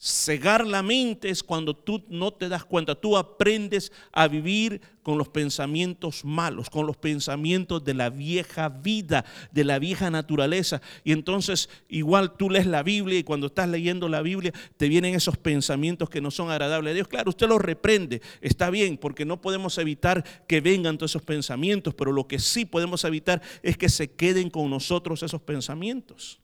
Cegar 0.00 0.64
la 0.64 0.85
mente 0.85 1.28
es 1.28 1.43
cuando 1.43 1.75
tú 1.75 2.05
no 2.09 2.33
te 2.33 2.49
das 2.49 2.64
cuenta, 2.64 2.95
tú 2.95 3.17
aprendes 3.17 3.90
a 4.12 4.28
vivir 4.28 4.81
con 5.02 5.19
los 5.19 5.28
pensamientos 5.28 6.25
malos, 6.25 6.71
con 6.71 6.87
los 6.87 6.97
pensamientos 6.97 7.83
de 7.83 7.95
la 7.95 8.09
vieja 8.09 8.69
vida, 8.69 9.25
de 9.50 9.64
la 9.64 9.81
vieja 9.81 10.09
naturaleza. 10.09 10.81
Y 11.02 11.11
entonces 11.11 11.69
igual 11.88 12.37
tú 12.37 12.49
lees 12.49 12.67
la 12.67 12.85
Biblia 12.85 13.19
y 13.19 13.25
cuando 13.25 13.49
estás 13.49 13.69
leyendo 13.69 14.09
la 14.09 14.23
Biblia 14.23 14.52
te 14.76 14.88
vienen 14.88 15.17
esos 15.17 15.37
pensamientos 15.37 16.09
que 16.09 16.21
no 16.21 16.31
son 16.31 16.49
agradables 16.49 16.93
a 16.93 16.95
Dios. 16.95 17.09
Claro, 17.09 17.31
usted 17.31 17.49
los 17.49 17.61
reprende, 17.61 18.23
está 18.40 18.71
bien, 18.71 18.99
porque 18.99 19.25
no 19.25 19.40
podemos 19.40 19.78
evitar 19.78 20.23
que 20.47 20.61
vengan 20.61 20.97
todos 20.97 21.11
esos 21.11 21.23
pensamientos, 21.23 21.93
pero 21.95 22.12
lo 22.12 22.28
que 22.28 22.38
sí 22.38 22.64
podemos 22.64 23.02
evitar 23.02 23.43
es 23.64 23.76
que 23.76 23.88
se 23.88 24.12
queden 24.12 24.49
con 24.49 24.71
nosotros 24.71 25.25
esos 25.25 25.43
pensamientos. 25.43 26.38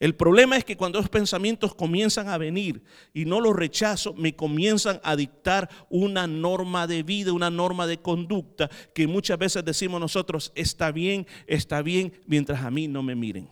El 0.00 0.14
problema 0.14 0.56
es 0.56 0.64
que 0.64 0.78
cuando 0.78 0.98
esos 0.98 1.10
pensamientos 1.10 1.74
comienzan 1.74 2.30
a 2.30 2.38
venir 2.38 2.82
y 3.12 3.26
no 3.26 3.38
los 3.38 3.54
rechazo, 3.54 4.14
me 4.14 4.34
comienzan 4.34 4.98
a 5.04 5.14
dictar 5.14 5.68
una 5.90 6.26
norma 6.26 6.86
de 6.86 7.02
vida, 7.02 7.34
una 7.34 7.50
norma 7.50 7.86
de 7.86 7.98
conducta 7.98 8.70
que 8.94 9.06
muchas 9.06 9.38
veces 9.38 9.62
decimos 9.62 10.00
nosotros, 10.00 10.52
está 10.54 10.90
bien, 10.90 11.26
está 11.46 11.82
bien, 11.82 12.18
mientras 12.26 12.64
a 12.64 12.70
mí 12.70 12.88
no 12.88 13.02
me 13.02 13.14
miren. 13.14 13.50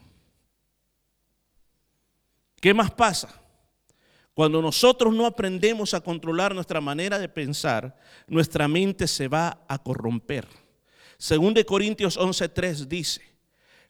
¿Qué 2.62 2.72
más 2.72 2.90
pasa? 2.92 3.42
Cuando 4.32 4.62
nosotros 4.62 5.12
no 5.12 5.26
aprendemos 5.26 5.92
a 5.92 6.00
controlar 6.00 6.54
nuestra 6.54 6.80
manera 6.80 7.18
de 7.18 7.28
pensar, 7.28 7.94
nuestra 8.26 8.68
mente 8.68 9.06
se 9.06 9.28
va 9.28 9.66
a 9.68 9.76
corromper. 9.76 10.48
Según 11.18 11.52
de 11.52 11.66
Corintios 11.66 12.16
11:3 12.16 12.86
dice, 12.86 13.20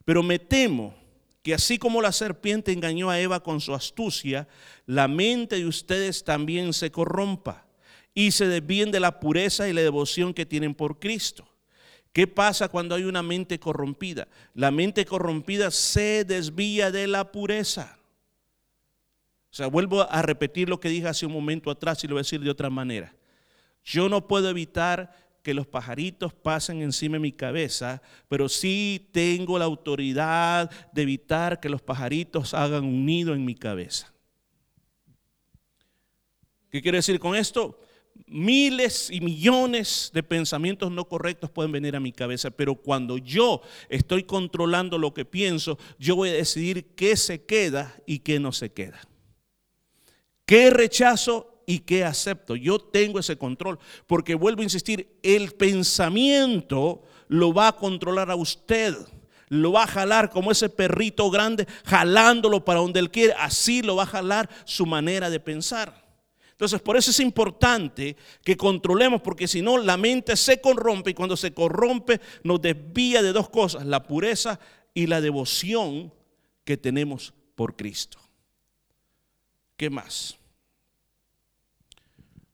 pero 0.05 0.25
me 0.25 0.41
temo 0.41 1.08
que 1.49 1.55
así 1.55 1.79
como 1.79 2.03
la 2.03 2.13
serpiente 2.13 2.73
engañó 2.73 3.09
a 3.09 3.19
Eva 3.19 3.43
con 3.43 3.63
su 3.63 3.73
astucia, 3.75 4.47
la 4.85 5.09
mente 5.09 5.57
de 5.57 5.65
ustedes 5.65 6.23
también 6.23 6.75
se 6.75 6.91
corrompa 6.91 7.65
y 8.13 8.33
se 8.33 8.47
desvíen 8.47 8.91
de 8.91 9.01
la 9.01 9.19
pureza 9.19 9.67
y 9.67 9.73
la 9.73 9.81
devoción 9.81 10.35
que 10.35 10.45
tienen 10.45 10.75
por 10.75 10.99
Cristo. 10.99 11.49
¿Qué 12.13 12.27
pasa 12.27 12.69
cuando 12.69 12.95
hay 12.95 13.05
una 13.05 13.23
mente 13.23 13.59
corrompida? 13.59 14.29
La 14.53 14.71
mente 14.71 15.07
corrompida 15.07 15.71
se 15.71 16.27
desvía 16.27 16.91
de 16.91 17.07
la 17.07 17.33
pureza. 17.33 17.99
O 19.51 19.55
sea, 19.55 19.69
vuelvo 19.69 20.03
a 20.03 20.21
repetir 20.21 20.69
lo 20.69 20.79
que 20.79 20.91
dije 20.91 21.09
hace 21.09 21.25
un 21.25 21.33
momento 21.33 21.71
atrás 21.71 22.05
y 22.05 22.09
lo 22.09 22.17
voy 22.17 22.21
a 22.21 22.25
decir 22.25 22.43
de 22.43 22.51
otra 22.51 22.69
manera. 22.69 23.15
Yo 23.83 24.11
no 24.11 24.29
puedo 24.29 24.51
evitar 24.51 25.28
que 25.49 25.55
los 25.55 25.67
pajaritos 25.67 26.35
pasen 26.35 26.83
encima 26.83 27.15
de 27.15 27.21
mi 27.21 27.33
cabeza, 27.33 28.03
pero 28.29 28.51
sí 28.51 29.09
tengo 29.13 29.59
la 29.59 29.65
autoridad 29.65 30.71
de 30.93 31.01
evitar 31.01 31.59
que 31.59 31.71
los 31.71 31.81
pajaritos 31.81 32.53
hagan 32.53 32.85
un 32.85 33.07
nido 33.07 33.33
en 33.33 33.47
mi 33.47 33.55
cabeza. 33.55 34.13
¿Qué 36.69 36.83
quiere 36.83 36.99
decir 36.99 37.19
con 37.19 37.35
esto? 37.35 37.81
Miles 38.27 39.09
y 39.11 39.23
millones 39.23 40.11
de 40.13 40.23
pensamientos 40.23 40.93
no 40.93 41.09
correctos 41.09 41.51
pueden 41.51 41.73
venir 41.73 41.97
a 41.97 42.01
mi 42.01 42.13
cabeza, 42.13 42.51
pero 42.51 42.75
cuando 42.75 43.17
yo 43.17 43.63
estoy 43.89 44.25
controlando 44.25 44.99
lo 44.99 45.15
que 45.15 45.25
pienso, 45.25 45.79
yo 45.99 46.15
voy 46.15 46.29
a 46.29 46.35
decidir 46.35 46.95
qué 46.95 47.17
se 47.17 47.47
queda 47.47 47.97
y 48.05 48.19
qué 48.19 48.39
no 48.39 48.53
se 48.53 48.71
queda. 48.71 49.01
¿Qué 50.45 50.69
rechazo 50.69 51.58
y 51.69 51.81
qué 51.81 52.03
acepto. 52.03 52.57
Yo 52.57 52.79
tengo 52.79 53.19
ese 53.19 53.37
control, 53.37 53.79
porque 54.07 54.35
vuelvo 54.35 54.63
a 54.63 54.65
insistir, 54.65 55.19
el 55.23 55.53
pensamiento 55.53 57.03
lo 57.29 57.53
va 57.53 57.69
a 57.69 57.77
controlar 57.77 58.31
a 58.31 58.37
usted. 58.37 58.97
Lo 59.51 59.73
va 59.73 59.83
a 59.83 59.87
jalar 59.87 60.31
como 60.31 60.51
ese 60.51 60.71
perrito 60.71 61.31
grande, 61.31 61.67
jalándolo 61.85 62.65
para 62.65 62.81
donde 62.81 63.01
él 63.01 63.11
quiere. 63.11 63.35
Así 63.35 63.83
lo 63.83 63.97
va 63.97 64.05
a 64.05 64.07
jalar 64.07 64.49
su 64.65 64.87
manera 64.87 65.29
de 65.29 65.41
pensar. 65.41 66.07
Entonces, 66.53 66.81
por 66.81 66.97
eso 66.97 67.11
es 67.11 67.21
importante 67.21 68.17
que 68.43 68.57
controlemos, 68.57 69.21
porque 69.21 69.47
si 69.47 69.61
no, 69.61 69.77
la 69.77 69.99
mente 69.99 70.37
se 70.37 70.63
corrompe 70.63 71.11
y 71.11 71.15
cuando 71.15 71.37
se 71.37 71.53
corrompe 71.53 72.19
nos 72.45 72.63
desvía 72.63 73.23
de 73.23 73.35
dos 73.35 73.51
cosas, 73.51 73.85
la 73.85 74.05
pureza 74.05 74.59
y 74.95 75.07
la 75.07 75.21
devoción 75.21 76.15
que 76.65 76.79
tenemos 76.79 77.35
por 77.55 77.77
Cristo. 77.77 78.19
¿Qué 79.77 79.91
más? 79.91 80.39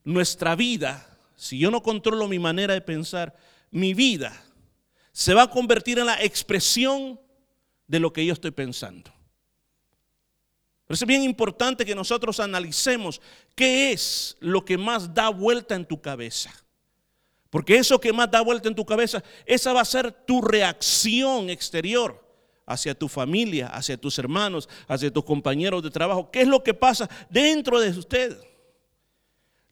Nuestra 0.05 0.55
vida, 0.55 1.05
si 1.35 1.59
yo 1.59 1.69
no 1.69 1.83
controlo 1.83 2.27
mi 2.27 2.39
manera 2.39 2.73
de 2.73 2.81
pensar, 2.81 3.35
mi 3.71 3.93
vida 3.93 4.41
se 5.11 5.33
va 5.33 5.43
a 5.43 5.49
convertir 5.49 5.99
en 5.99 6.05
la 6.05 6.21
expresión 6.23 7.19
de 7.87 7.99
lo 7.99 8.13
que 8.13 8.25
yo 8.25 8.33
estoy 8.33 8.51
pensando. 8.51 9.11
Por 10.85 10.93
eso 10.93 11.05
es 11.05 11.07
bien 11.07 11.23
importante 11.23 11.85
que 11.85 11.95
nosotros 11.95 12.39
analicemos 12.39 13.19
qué 13.55 13.91
es 13.91 14.37
lo 14.39 14.63
que 14.63 14.77
más 14.77 15.13
da 15.13 15.29
vuelta 15.29 15.73
en 15.73 15.85
tu 15.85 15.99
cabeza. 15.99 16.53
Porque 17.49 17.77
eso 17.77 17.99
que 17.99 18.13
más 18.13 18.29
da 18.29 18.41
vuelta 18.41 18.67
en 18.67 18.75
tu 18.75 18.85
cabeza, 18.85 19.23
esa 19.45 19.73
va 19.73 19.81
a 19.81 19.85
ser 19.85 20.11
tu 20.11 20.41
reacción 20.41 21.49
exterior 21.49 22.23
hacia 22.65 22.93
tu 22.93 23.07
familia, 23.07 23.67
hacia 23.67 23.97
tus 23.97 24.19
hermanos, 24.19 24.67
hacia 24.87 25.11
tus 25.11 25.23
compañeros 25.23 25.81
de 25.81 25.89
trabajo. 25.89 26.29
¿Qué 26.29 26.41
es 26.41 26.47
lo 26.47 26.63
que 26.63 26.73
pasa 26.73 27.09
dentro 27.29 27.79
de 27.79 27.89
usted? 27.89 28.37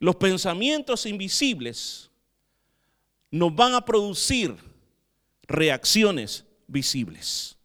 Los 0.04 0.18
pensamientos 0.18 1.06
invisibles 1.06 2.12
nos 3.32 3.56
van 3.56 3.74
a 3.74 3.86
producir 3.86 4.54
reacciones 5.44 6.44
visibles. 6.68 7.58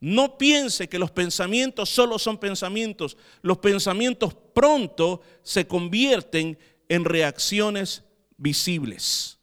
No 0.00 0.36
piense 0.36 0.86
que 0.86 0.98
los 0.98 1.10
pensamientos 1.10 1.88
solo 1.88 2.18
son 2.18 2.36
pensamientos. 2.36 3.16
Los 3.40 3.56
pensamientos 3.56 4.36
pronto 4.52 5.22
se 5.42 5.66
convierten 5.66 6.58
en 6.90 7.06
reacciones 7.06 8.04
visibles. 8.36 9.38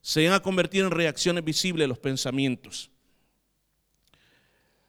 Se 0.00 0.24
van 0.24 0.32
a 0.32 0.42
convertir 0.42 0.84
en 0.84 0.90
reacciones 0.90 1.44
visibles 1.44 1.86
los 1.86 1.98
pensamientos. 1.98 2.90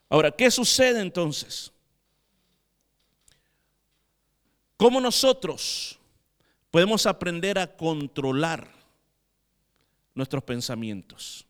Ahora, 0.08 0.32
¿qué 0.32 0.50
sucede 0.50 1.02
entonces? 1.02 1.74
¿Cómo 4.78 5.02
nosotros 5.02 5.98
podemos 6.72 7.06
aprender 7.06 7.60
a 7.60 7.68
controlar 7.68 8.72
nuestros 10.16 10.44
pensamientos. 10.44 11.46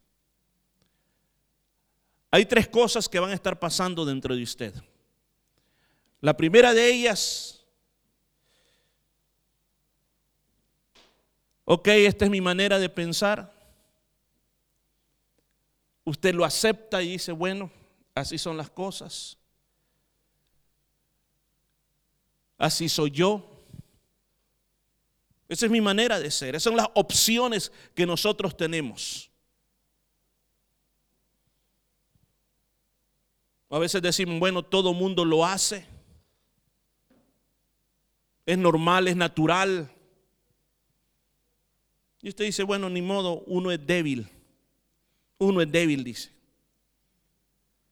Hay 2.32 2.46
tres 2.46 2.68
cosas 2.68 3.08
que 3.08 3.20
van 3.20 3.30
a 3.32 3.36
estar 3.36 3.60
pasando 3.60 4.04
dentro 4.04 4.36
de 4.36 4.44
usted. 4.44 4.74
La 6.22 6.36
primera 6.36 6.74
de 6.74 6.88
ellas, 6.88 7.64
ok, 11.66 11.88
esta 11.90 12.26
es 12.26 12.32
mi 12.32 12.42
manera 12.42 12.80
de 12.80 12.90
pensar. 12.90 13.54
Usted 16.04 16.34
lo 16.34 16.46
acepta 16.46 17.02
y 17.04 17.10
dice, 17.10 17.32
bueno, 17.32 17.72
así 18.16 18.38
son 18.38 18.58
las 18.58 18.70
cosas. 18.70 19.38
Así 22.58 22.90
soy 22.90 23.12
yo. 23.12 23.51
Esa 25.52 25.66
es 25.66 25.72
mi 25.72 25.82
manera 25.82 26.18
de 26.18 26.32
ser. 26.32 26.56
Esas 26.56 26.64
son 26.64 26.78
las 26.78 26.88
opciones 26.94 27.74
que 27.94 28.06
nosotros 28.06 28.56
tenemos. 28.56 29.30
A 33.70 33.78
veces 33.78 34.02
decimos, 34.02 34.40
bueno, 34.40 34.64
todo 34.64 34.94
mundo 34.94 35.26
lo 35.26 35.46
hace. 35.46 35.86
Es 38.46 38.58
normal, 38.58 39.10
es 39.10 39.18
natural. 39.18 39.92
Y 42.22 42.30
usted 42.30 42.46
dice, 42.46 42.64
bueno, 42.64 42.90
ni 42.90 43.02
modo, 43.02 43.44
uno 43.46 43.72
es 43.72 43.86
débil. 43.86 44.30
Uno 45.38 45.62
es 45.62 45.70
débil, 45.70 46.06
dice. 46.06 46.32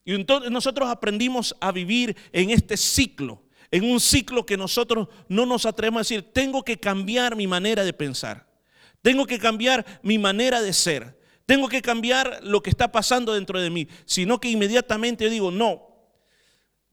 Y 0.06 0.14
entonces 0.14 0.50
nosotros 0.50 0.88
aprendimos 0.88 1.54
a 1.60 1.72
vivir 1.72 2.16
en 2.32 2.48
este 2.48 2.78
ciclo 2.78 3.42
en 3.70 3.84
un 3.84 4.00
ciclo 4.00 4.44
que 4.44 4.56
nosotros 4.56 5.08
no 5.28 5.46
nos 5.46 5.66
atrevemos 5.66 6.00
a 6.00 6.04
decir, 6.04 6.32
tengo 6.32 6.64
que 6.64 6.78
cambiar 6.78 7.36
mi 7.36 7.46
manera 7.46 7.84
de 7.84 7.92
pensar, 7.92 8.46
tengo 9.02 9.26
que 9.26 9.38
cambiar 9.38 10.00
mi 10.02 10.18
manera 10.18 10.60
de 10.60 10.72
ser, 10.72 11.20
tengo 11.46 11.68
que 11.68 11.82
cambiar 11.82 12.40
lo 12.42 12.62
que 12.62 12.70
está 12.70 12.92
pasando 12.92 13.34
dentro 13.34 13.60
de 13.60 13.70
mí, 13.70 13.88
sino 14.04 14.40
que 14.40 14.50
inmediatamente 14.50 15.30
digo, 15.30 15.50
no, 15.50 15.82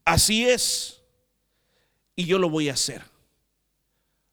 así 0.04 0.48
es 0.48 1.02
y 2.16 2.26
yo 2.26 2.38
lo 2.38 2.50
voy 2.50 2.68
a 2.68 2.72
hacer. 2.72 3.02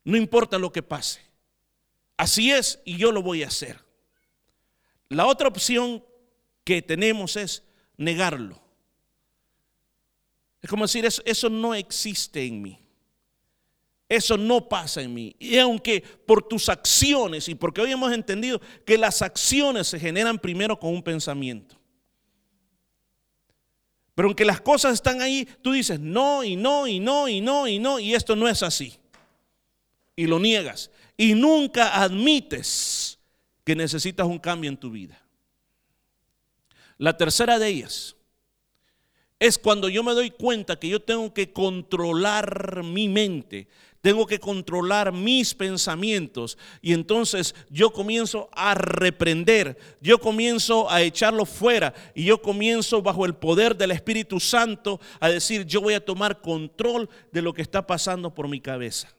No 0.04 0.18
importa 0.18 0.58
lo 0.58 0.72
que 0.72 0.84
pase. 0.84 1.22
Así 2.18 2.52
es 2.52 2.80
y 2.86 2.98
yo 2.98 3.12
lo 3.12 3.22
voy 3.22 3.44
a 3.44 3.48
hacer. 3.48 3.84
La 5.10 5.26
otra 5.26 5.48
opción 5.48 6.04
que 6.64 6.82
tenemos 6.82 7.36
es 7.36 7.64
negarlo. 7.98 8.65
Es 10.66 10.70
como 10.70 10.86
decir, 10.86 11.06
eso, 11.06 11.48
no 11.48 11.76
existe 11.76 12.44
en 12.44 12.60
mí. 12.60 12.80
Eso 14.10 14.36
no 14.36 14.68
pasa 14.68 15.00
en 15.04 15.14
mí. 15.14 15.36
Y 15.38 15.60
aunque 15.60 16.02
por 16.02 16.42
tus 16.42 16.70
acciones, 16.70 17.48
y 17.48 17.54
porque 17.54 17.82
hoy 17.82 17.92
hemos 17.92 18.12
entendido 18.12 18.60
que 18.84 18.98
las 18.98 19.22
acciones 19.22 19.86
se 19.86 20.00
generan 20.00 20.40
primero 20.40 20.80
con 20.80 20.92
un 20.92 21.04
pensamiento. 21.04 21.76
Pero 24.16 24.28
aunque 24.28 24.44
las 24.44 24.60
cosas 24.60 24.96
están 24.96 25.22
ahí, 25.22 25.48
tú 25.62 25.72
dices 25.72 26.00
no 26.00 26.44
y 26.44 26.56
no 26.56 26.88
y 26.88 27.00
no 27.00 27.28
y 27.28 27.42
no 27.42 27.68
y 27.68 27.78
no, 27.78 28.00
y 28.00 28.16
esto 28.16 28.36
no 28.36 28.48
es 28.48 28.64
así. 28.64 28.98
Y 30.16 30.26
lo 30.26 30.40
niegas. 30.40 30.90
Y 31.16 31.36
nunca 31.36 32.02
admites 32.02 33.20
que 33.64 33.76
necesitas 33.76 34.26
un 34.26 34.40
cambio 34.40 34.72
en 34.72 34.78
tu 34.78 34.90
vida. 34.90 35.22
La 36.98 37.16
tercera 37.16 37.60
de 37.60 37.68
ellas 37.68 38.16
es 39.40 39.58
cuando 39.58 39.90
yo 39.90 40.04
me 40.04 40.14
doy 40.14 40.32
cuenta 40.32 40.78
que 40.78 40.88
yo 40.88 41.02
tengo 41.02 41.34
que 41.34 41.52
controlar 41.52 42.84
mi 42.84 43.10
mente, 43.10 43.68
tengo 44.02 44.28
que 44.28 44.40
controlar 44.40 45.12
mis 45.12 45.54
pensamientos 45.54 46.58
y 46.82 46.94
entonces 46.94 47.56
yo 47.70 47.92
comienzo 47.92 48.50
a 48.54 48.76
reprender, 48.76 49.78
yo 50.00 50.20
comienzo 50.20 50.90
a 50.90 51.02
echarlo 51.02 51.46
fuera 51.46 51.94
y 52.14 52.24
yo 52.26 52.42
comienzo 52.42 53.02
bajo 53.02 53.26
el 53.26 53.36
poder 53.36 53.76
del 53.76 53.92
Espíritu 53.92 54.40
Santo 54.40 55.02
a 55.20 55.30
decir, 55.30 55.66
yo 55.66 55.82
voy 55.82 55.96
a 55.96 56.06
tomar 56.06 56.42
control 56.42 57.10
de 57.32 57.42
lo 57.42 57.54
que 57.54 57.62
está 57.62 57.86
pasando 57.86 58.34
por 58.34 58.48
mi 58.48 58.62
cabeza. 58.62 59.14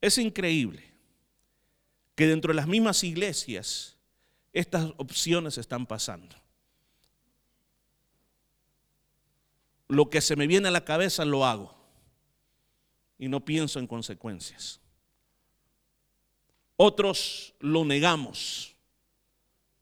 Es 0.00 0.18
increíble 0.18 0.84
que 2.14 2.26
dentro 2.26 2.52
de 2.52 2.56
las 2.56 2.68
mismas 2.68 3.02
iglesias 3.02 3.97
estas 4.52 4.92
opciones 4.96 5.58
están 5.58 5.86
pasando. 5.86 6.36
Lo 9.88 10.10
que 10.10 10.20
se 10.20 10.36
me 10.36 10.46
viene 10.46 10.68
a 10.68 10.72
la 10.72 10.84
cabeza 10.84 11.24
lo 11.24 11.46
hago 11.46 11.74
y 13.18 13.28
no 13.28 13.44
pienso 13.44 13.78
en 13.78 13.86
consecuencias. 13.86 14.80
Otros 16.76 17.54
lo 17.58 17.84
negamos 17.84 18.76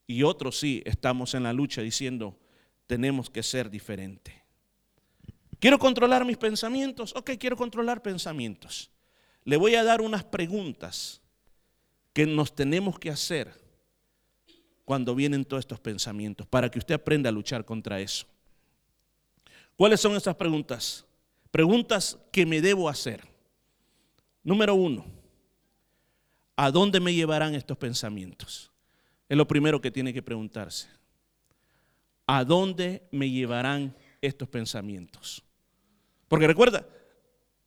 y 0.06 0.22
otros 0.22 0.58
sí 0.58 0.82
estamos 0.86 1.34
en 1.34 1.42
la 1.42 1.52
lucha 1.52 1.82
diciendo 1.82 2.38
tenemos 2.86 3.28
que 3.28 3.42
ser 3.42 3.68
diferente. 3.68 4.44
¿Quiero 5.58 5.78
controlar 5.78 6.24
mis 6.24 6.36
pensamientos? 6.36 7.14
Ok, 7.16 7.32
quiero 7.38 7.56
controlar 7.56 8.02
pensamientos. 8.02 8.90
Le 9.44 9.56
voy 9.56 9.74
a 9.74 9.84
dar 9.84 10.00
unas 10.00 10.24
preguntas 10.24 11.22
que 12.12 12.26
nos 12.26 12.54
tenemos 12.54 12.98
que 12.98 13.10
hacer 13.10 13.65
cuando 14.86 15.16
vienen 15.16 15.44
todos 15.44 15.62
estos 15.62 15.80
pensamientos, 15.80 16.46
para 16.46 16.70
que 16.70 16.78
usted 16.78 16.94
aprenda 16.94 17.28
a 17.28 17.32
luchar 17.32 17.64
contra 17.64 18.00
eso. 18.00 18.24
¿Cuáles 19.76 20.00
son 20.00 20.14
esas 20.14 20.36
preguntas? 20.36 21.04
Preguntas 21.50 22.16
que 22.30 22.46
me 22.46 22.60
debo 22.60 22.88
hacer. 22.88 23.20
Número 24.44 24.76
uno, 24.76 25.04
¿a 26.54 26.70
dónde 26.70 27.00
me 27.00 27.12
llevarán 27.12 27.56
estos 27.56 27.76
pensamientos? 27.76 28.70
Es 29.28 29.36
lo 29.36 29.48
primero 29.48 29.80
que 29.80 29.90
tiene 29.90 30.14
que 30.14 30.22
preguntarse. 30.22 30.86
¿A 32.24 32.44
dónde 32.44 33.02
me 33.10 33.28
llevarán 33.28 33.92
estos 34.20 34.48
pensamientos? 34.48 35.42
Porque 36.28 36.46
recuerda, 36.46 36.86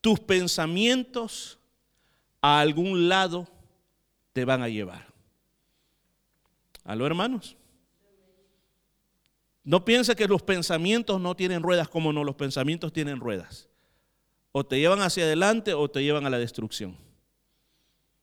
tus 0.00 0.18
pensamientos 0.20 1.58
a 2.40 2.60
algún 2.60 3.10
lado 3.10 3.46
te 4.32 4.46
van 4.46 4.62
a 4.62 4.70
llevar. 4.70 5.09
¿Aló, 6.84 7.06
hermanos? 7.06 7.56
No 9.62 9.84
piense 9.84 10.16
que 10.16 10.26
los 10.26 10.42
pensamientos 10.42 11.20
no 11.20 11.36
tienen 11.36 11.62
ruedas 11.62 11.88
como 11.88 12.12
no, 12.12 12.24
los 12.24 12.36
pensamientos 12.36 12.92
tienen 12.92 13.20
ruedas. 13.20 13.68
O 14.52 14.64
te 14.64 14.78
llevan 14.78 15.00
hacia 15.00 15.24
adelante 15.24 15.74
o 15.74 15.88
te 15.90 16.02
llevan 16.02 16.26
a 16.26 16.30
la 16.30 16.38
destrucción. 16.38 16.96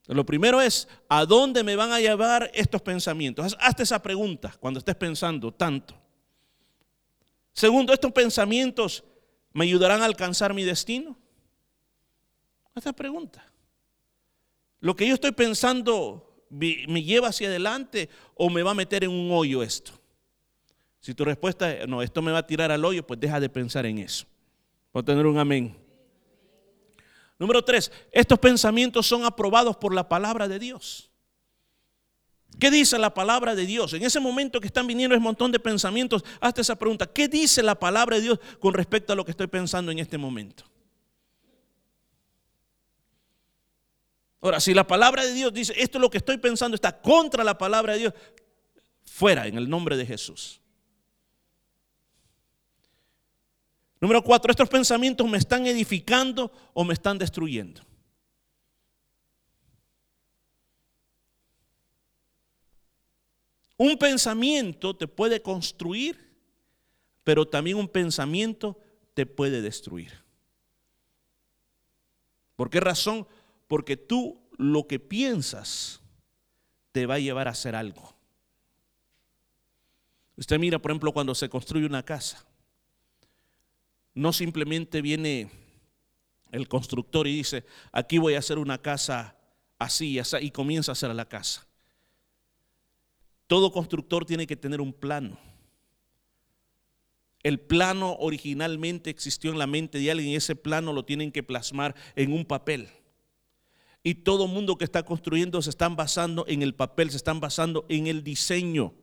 Lo 0.06 0.24
primero 0.24 0.60
es, 0.60 0.88
¿a 1.08 1.26
dónde 1.26 1.62
me 1.62 1.76
van 1.76 1.92
a 1.92 2.00
llevar 2.00 2.50
estos 2.54 2.82
pensamientos? 2.82 3.56
Hazte 3.60 3.82
esa 3.82 4.02
pregunta 4.02 4.54
cuando 4.58 4.78
estés 4.78 4.96
pensando 4.96 5.52
tanto. 5.52 5.94
Segundo, 7.52 7.92
¿estos 7.92 8.12
pensamientos 8.12 9.04
me 9.52 9.64
ayudarán 9.64 10.02
a 10.02 10.06
alcanzar 10.06 10.54
mi 10.54 10.64
destino? 10.64 11.16
Esta 12.74 12.92
pregunta. 12.92 13.44
Lo 14.80 14.94
que 14.94 15.06
yo 15.06 15.14
estoy 15.14 15.32
pensando 15.32 16.27
me 16.50 17.02
lleva 17.02 17.28
hacia 17.28 17.48
adelante 17.48 18.08
o 18.34 18.50
me 18.50 18.62
va 18.62 18.72
a 18.72 18.74
meter 18.74 19.04
en 19.04 19.10
un 19.10 19.30
hoyo 19.32 19.62
esto. 19.62 19.92
Si 21.00 21.14
tu 21.14 21.24
respuesta 21.24 21.72
es, 21.72 21.88
no, 21.88 22.02
esto 22.02 22.20
me 22.22 22.32
va 22.32 22.38
a 22.38 22.46
tirar 22.46 22.70
al 22.70 22.84
hoyo, 22.84 23.06
pues 23.06 23.20
deja 23.20 23.40
de 23.40 23.48
pensar 23.48 23.86
en 23.86 23.98
eso. 23.98 24.26
Por 24.92 25.04
tener 25.04 25.26
un 25.26 25.38
amén. 25.38 25.76
Número 27.38 27.64
tres, 27.64 27.92
estos 28.10 28.38
pensamientos 28.38 29.06
son 29.06 29.24
aprobados 29.24 29.76
por 29.76 29.94
la 29.94 30.08
palabra 30.08 30.48
de 30.48 30.58
Dios. 30.58 31.10
¿Qué 32.58 32.70
dice 32.70 32.98
la 32.98 33.14
palabra 33.14 33.54
de 33.54 33.66
Dios? 33.66 33.92
En 33.92 34.02
ese 34.02 34.18
momento 34.18 34.60
que 34.60 34.66
están 34.66 34.86
viniendo 34.86 35.14
ese 35.14 35.22
montón 35.22 35.52
de 35.52 35.60
pensamientos, 35.60 36.24
hazte 36.40 36.62
esa 36.62 36.76
pregunta. 36.76 37.06
¿Qué 37.06 37.28
dice 37.28 37.62
la 37.62 37.78
palabra 37.78 38.16
de 38.16 38.22
Dios 38.22 38.40
con 38.58 38.74
respecto 38.74 39.12
a 39.12 39.16
lo 39.16 39.24
que 39.24 39.30
estoy 39.30 39.46
pensando 39.46 39.92
en 39.92 40.00
este 40.00 40.18
momento? 40.18 40.64
Ahora, 44.40 44.60
si 44.60 44.72
la 44.72 44.86
palabra 44.86 45.24
de 45.24 45.32
Dios 45.32 45.52
dice, 45.52 45.74
esto 45.76 45.98
es 45.98 46.02
lo 46.02 46.10
que 46.10 46.18
estoy 46.18 46.38
pensando, 46.38 46.74
está 46.74 47.00
contra 47.00 47.42
la 47.42 47.58
palabra 47.58 47.94
de 47.94 47.98
Dios, 47.98 48.14
fuera 49.04 49.46
en 49.46 49.58
el 49.58 49.68
nombre 49.68 49.96
de 49.96 50.06
Jesús. 50.06 50.60
Número 54.00 54.22
cuatro, 54.22 54.50
estos 54.52 54.68
pensamientos 54.68 55.28
me 55.28 55.38
están 55.38 55.66
edificando 55.66 56.52
o 56.72 56.84
me 56.84 56.94
están 56.94 57.18
destruyendo. 57.18 57.82
Un 63.76 63.96
pensamiento 63.96 64.94
te 64.96 65.08
puede 65.08 65.42
construir, 65.42 66.36
pero 67.24 67.46
también 67.46 67.76
un 67.76 67.88
pensamiento 67.88 68.78
te 69.14 69.26
puede 69.26 69.62
destruir. 69.62 70.12
¿Por 72.56 72.70
qué 72.70 72.80
razón? 72.80 73.26
Porque 73.68 73.96
tú 73.96 74.40
lo 74.56 74.88
que 74.88 74.98
piensas 74.98 76.02
te 76.90 77.06
va 77.06 77.14
a 77.14 77.20
llevar 77.20 77.46
a 77.46 77.52
hacer 77.52 77.76
algo. 77.76 78.16
Usted 80.36 80.58
mira, 80.58 80.78
por 80.78 80.90
ejemplo, 80.90 81.12
cuando 81.12 81.34
se 81.34 81.48
construye 81.48 81.86
una 81.86 82.04
casa. 82.04 82.44
No 84.14 84.32
simplemente 84.32 85.00
viene 85.02 85.50
el 86.50 86.66
constructor 86.66 87.26
y 87.26 87.36
dice, 87.36 87.64
aquí 87.92 88.18
voy 88.18 88.34
a 88.34 88.38
hacer 88.38 88.58
una 88.58 88.78
casa 88.78 89.36
así 89.78 90.12
y 90.12 90.18
así, 90.18 90.36
y 90.40 90.50
comienza 90.50 90.92
a 90.92 90.94
hacer 90.94 91.14
la 91.14 91.28
casa. 91.28 91.66
Todo 93.46 93.72
constructor 93.72 94.24
tiene 94.24 94.46
que 94.46 94.56
tener 94.56 94.80
un 94.80 94.92
plano. 94.92 95.38
El 97.42 97.60
plano 97.60 98.16
originalmente 98.18 99.10
existió 99.10 99.50
en 99.50 99.58
la 99.58 99.66
mente 99.66 99.98
de 99.98 100.10
alguien 100.10 100.30
y 100.30 100.36
ese 100.36 100.56
plano 100.56 100.92
lo 100.92 101.04
tienen 101.04 101.32
que 101.32 101.42
plasmar 101.42 101.94
en 102.14 102.32
un 102.32 102.44
papel. 102.44 102.88
Y 104.02 104.14
todo 104.14 104.46
mundo 104.46 104.78
que 104.78 104.84
está 104.84 105.02
construyendo 105.02 105.60
se 105.60 105.70
están 105.70 105.96
basando 105.96 106.44
en 106.48 106.62
el 106.62 106.74
papel, 106.74 107.10
se 107.10 107.16
están 107.16 107.40
basando 107.40 107.84
en 107.88 108.06
el 108.06 108.22
diseño, 108.22 108.94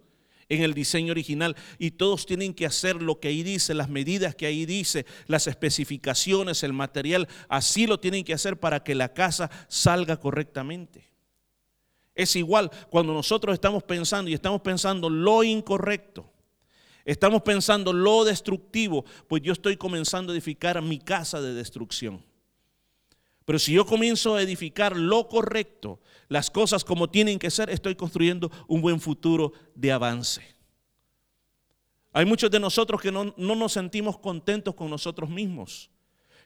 en 0.48 0.64
el 0.64 0.74
diseño 0.74 1.12
original. 1.12 1.56
Y 1.78 1.92
todos 1.92 2.26
tienen 2.26 2.54
que 2.54 2.66
hacer 2.66 3.02
lo 3.02 3.20
que 3.20 3.28
ahí 3.28 3.44
dice, 3.44 3.74
las 3.74 3.90
medidas 3.90 4.36
que 4.36 4.46
ahí 4.46 4.66
dice, 4.66 5.06
las 5.28 5.48
especificaciones, 5.48 6.64
el 6.64 6.74
material. 6.74 7.28
Así 7.50 7.88
lo 7.88 8.00
tienen 8.00 8.24
que 8.24 8.34
hacer 8.34 8.60
para 8.60 8.84
que 8.84 8.96
la 8.96 9.14
casa 9.14 9.52
salga 9.68 10.18
correctamente. 10.18 11.12
Es 12.16 12.38
igual 12.38 12.72
cuando 12.90 13.14
nosotros 13.14 13.54
estamos 13.54 13.84
pensando 13.84 14.32
y 14.32 14.34
estamos 14.34 14.62
pensando 14.62 15.10
lo 15.10 15.44
incorrecto. 15.44 16.32
Estamos 17.04 17.44
pensando 17.44 17.94
lo 17.94 18.24
destructivo, 18.24 19.06
pues 19.28 19.44
yo 19.44 19.54
estoy 19.54 19.78
comenzando 19.78 20.32
a 20.32 20.36
edificar 20.36 20.82
mi 20.82 20.98
casa 20.98 21.40
de 21.40 21.54
destrucción. 21.54 22.24
Pero 23.46 23.60
si 23.60 23.74
yo 23.74 23.86
comienzo 23.86 24.36
a 24.36 24.42
edificar 24.42 24.98
lo 24.98 25.30
correcto, 25.30 26.02
las 26.28 26.50
cosas 26.50 26.84
como 26.84 27.10
tienen 27.10 27.38
que 27.38 27.52
ser, 27.52 27.70
estoy 27.70 27.96
construyendo 27.96 28.52
un 28.68 28.82
buen 28.82 29.00
futuro 29.00 29.54
de 29.76 29.92
avance. 29.92 30.56
Hay 32.12 32.26
muchos 32.26 32.50
de 32.50 32.60
nosotros 32.60 33.02
que 33.02 33.12
no, 33.12 33.34
nos 33.38 33.74
sentimos 33.74 34.18
contentos 34.18 34.74
con 34.74 34.90
nosotros 34.90 35.30
mismos, 35.30 35.92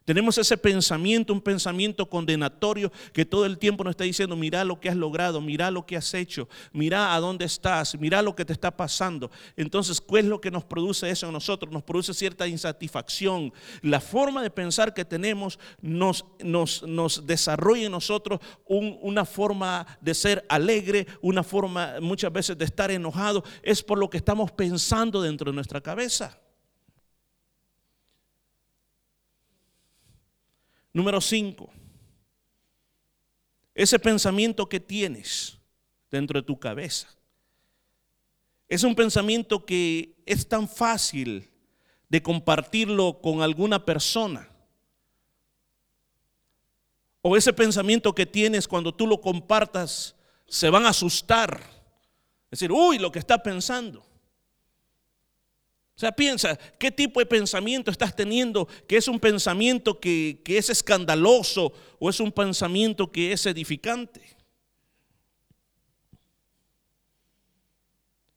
Tenemos 0.06 0.40
ese 0.40 0.58
pensamiento, 0.58 1.32
un 1.34 1.42
pensamiento 1.42 2.10
condenatorio 2.10 2.92
que 3.14 3.26
todo 3.26 3.46
el 3.46 3.60
tiempo 3.60 3.84
nos 3.84 3.92
está 3.92 4.06
diciendo, 4.06 4.36
mira 4.36 4.64
lo 4.64 4.80
que 4.80 4.90
has 4.90 4.96
logrado, 4.96 5.40
mira 5.40 5.70
lo 5.70 5.86
que 5.86 5.96
has 5.96 6.14
hecho, 6.16 6.50
mira 6.74 7.14
a 7.14 7.20
dónde 7.20 7.46
estás, 7.46 7.96
mira 8.00 8.24
lo 8.24 8.36
que 8.36 8.44
te 8.44 8.54
está 8.54 8.76
pasando. 8.76 9.30
Entonces, 9.56 10.02
¿qué 10.02 10.20
es 10.20 10.26
lo 10.26 10.42
que 10.42 10.50
nos 10.50 10.64
produce 10.64 11.08
eso 11.10 11.28
en 11.28 11.34
nosotros? 11.34 11.72
Nos 11.72 11.84
produce 11.84 12.16
cierta 12.16 12.48
insatisfacción. 12.48 13.54
La 13.82 14.00
forma 14.00 14.42
de 14.42 14.50
pensar 14.50 14.96
que 14.96 15.06
tenemos 15.06 15.60
nos 15.80 16.26
desarrolla 17.28 17.86
en 17.86 17.92
nosotros 17.92 18.40
una 18.66 19.26
forma 19.26 19.86
de 20.02 20.16
ser 20.16 20.44
alegre, 20.50 21.06
una 21.22 21.44
forma 21.44 21.96
muchas 22.02 22.34
veces 22.34 22.58
de 22.58 22.66
estar 22.66 22.90
enojado. 22.90 23.44
Es 23.62 23.84
por 23.84 24.00
lo 24.00 24.10
que 24.10 24.18
estamos 24.18 24.52
pensando 24.52 25.22
dentro 25.22 25.52
de 25.52 25.56
nuestra 25.56 25.82
cabeza. 25.82 26.40
Número 31.00 31.22
cinco, 31.22 31.70
ese 33.74 33.98
pensamiento 33.98 34.68
que 34.68 34.82
tienes 34.82 35.58
dentro 36.12 36.42
de 36.42 36.46
tu 36.46 36.60
cabeza. 36.60 37.08
Es 38.68 38.84
un 38.84 38.94
pensamiento 38.96 39.66
que 39.66 40.22
es 40.26 40.46
tan 40.46 40.68
fácil 40.68 41.50
de 42.10 42.22
compartirlo 42.22 43.22
con 43.22 43.42
alguna 43.42 43.86
persona. 43.86 44.50
O 47.22 47.38
ese 47.38 47.54
pensamiento 47.54 48.14
que 48.14 48.26
tienes 48.26 48.68
cuando 48.68 48.94
tú 48.94 49.08
lo 49.08 49.22
compartas, 49.22 50.18
se 50.50 50.70
van 50.70 50.86
a 50.86 50.90
asustar. 50.90 51.62
Es 52.52 52.60
decir, 52.60 52.74
uy, 52.74 53.00
lo 53.00 53.10
que 53.10 53.20
está 53.20 53.42
pensando. 53.42 54.06
O 56.00 56.02
sea, 56.02 56.14
piensa, 56.14 56.58
¿qué 56.80 56.92
tipo 56.92 57.20
de 57.20 57.26
pensamiento 57.26 57.92
estás 57.92 58.16
teniendo? 58.16 58.70
¿Que 58.88 58.96
es 58.96 59.10
un 59.10 59.20
pensamiento 59.20 60.00
que, 60.00 60.42
es 60.46 60.70
escandaloso 60.70 61.74
o 62.00 62.10
es 62.10 62.22
un 62.22 62.32
pensamiento 62.32 63.12
que 63.12 63.34
es 63.34 63.46
edificante? 63.46 64.22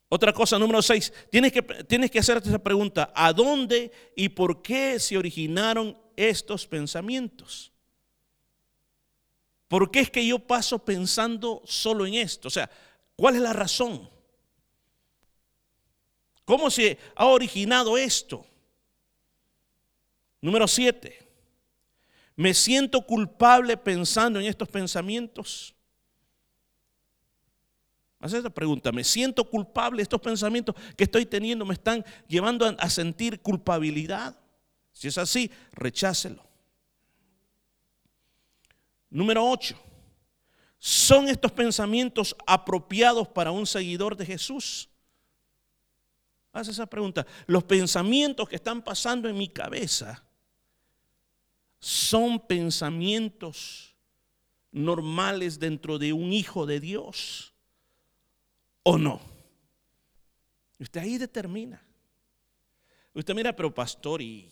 Otra 0.09 0.33
cosa, 0.33 0.59
número 0.59 0.83
seis, 0.83 1.12
tienes 1.31 1.53
que, 1.53 1.62
tienes 1.62 2.11
que 2.11 2.18
hacerte 2.18 2.48
esa 2.48 2.59
pregunta, 2.59 3.12
¿a 3.14 3.33
dónde 3.33 3.92
y 4.16 4.31
por 4.31 4.61
qué 4.61 4.98
se 4.98 5.16
originaron 5.16 5.96
estos 6.16 6.66
pensamientos? 6.66 7.70
¿Por 9.68 9.92
qué 9.92 10.01
es 10.01 10.11
que 10.11 10.27
yo 10.27 10.40
paso 10.40 10.85
pensando 10.85 11.62
solo 11.64 12.07
en 12.07 12.14
esto? 12.14 12.48
O 12.48 12.51
sea, 12.51 12.68
¿cuál 13.14 13.37
es 13.37 13.40
la 13.40 13.53
razón? 13.53 14.12
¿Cómo 16.44 16.70
se 16.70 16.98
ha 17.14 17.26
originado 17.26 17.96
esto? 17.96 18.44
Número 20.40 20.66
siete. 20.66 21.18
¿Me 22.35 22.55
siento 22.55 23.00
culpable 23.02 23.76
pensando 23.76 24.40
en 24.40 24.46
estos 24.46 24.68
pensamientos? 24.68 25.74
Haz 28.18 28.33
esta 28.33 28.50
pregunta. 28.50 28.92
¿Me 28.92 29.05
siento 29.05 29.48
culpable? 29.48 30.02
Estos 30.02 30.20
pensamientos 30.20 30.74
que 30.96 31.05
estoy 31.05 31.26
teniendo 31.26 31.64
me 31.64 31.74
están 31.74 32.05
llevando 32.26 32.66
a 32.66 32.90
sentir 32.90 33.40
culpabilidad. 33.40 34.37
Si 34.92 35.09
es 35.09 35.18
así, 35.18 35.50
rechácelo. 35.72 36.42
Número 39.11 39.44
ocho. 39.44 39.78
¿Son 40.78 41.28
estos 41.28 41.52
pensamientos 41.52 42.35
apropiados 42.46 43.28
para 43.28 43.52
un 43.52 43.66
seguidor 43.66 44.16
de 44.16 44.26
Jesús? 44.26 44.88
Haz 46.52 46.68
esa 46.68 46.86
pregunta. 46.86 47.26
Los 47.46 47.64
pensamientos 47.64 48.48
que 48.48 48.56
están 48.56 48.82
pasando 48.82 49.28
en 49.28 49.36
mi 49.36 49.48
cabeza 49.48 50.22
son 51.78 52.38
pensamientos 52.46 53.94
normales 54.70 55.58
dentro 55.58 55.98
de 55.98 56.12
un 56.12 56.32
hijo 56.32 56.66
de 56.66 56.78
Dios 56.80 57.52
o 58.82 58.98
no. 58.98 59.20
Usted 60.78 61.00
ahí 61.00 61.18
determina. 61.18 61.82
Usted 63.14 63.34
mira, 63.34 63.54
pero 63.54 63.72
pastor, 63.72 64.22
y, 64.22 64.50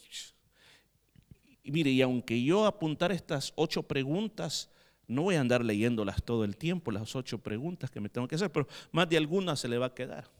mire, 1.64 1.90
y 1.90 2.02
aunque 2.02 2.42
yo 2.42 2.66
apuntar 2.66 3.10
estas 3.10 3.52
ocho 3.56 3.82
preguntas, 3.82 4.70
no 5.06 5.22
voy 5.22 5.34
a 5.34 5.40
andar 5.40 5.64
leyéndolas 5.64 6.22
todo 6.22 6.44
el 6.44 6.56
tiempo, 6.56 6.90
las 6.90 7.16
ocho 7.16 7.38
preguntas 7.38 7.90
que 7.90 8.00
me 8.00 8.08
tengo 8.08 8.28
que 8.28 8.34
hacer, 8.34 8.52
pero 8.52 8.68
más 8.92 9.08
de 9.08 9.16
alguna 9.16 9.56
se 9.56 9.68
le 9.68 9.78
va 9.78 9.86
a 9.86 9.94
quedar. 9.94 10.30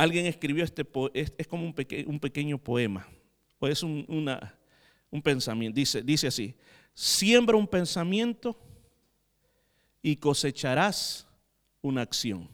Alguien 0.00 0.24
escribió 0.24 0.64
este, 0.64 0.86
es, 1.12 1.30
es 1.36 1.46
como 1.46 1.62
un, 1.62 1.74
pequeño 1.74 2.56
poema, 2.56 3.06
o 3.58 3.68
es 3.68 3.82
un, 3.82 4.06
un 5.10 5.20
pensamiento. 5.20 5.76
Dice, 5.76 6.00
dice 6.00 6.28
así, 6.28 6.54
siembra 6.94 7.54
un 7.58 7.68
pensamiento 7.68 8.58
y 10.00 10.16
cosecharás 10.16 11.28
una 11.82 12.00
acción. 12.00 12.48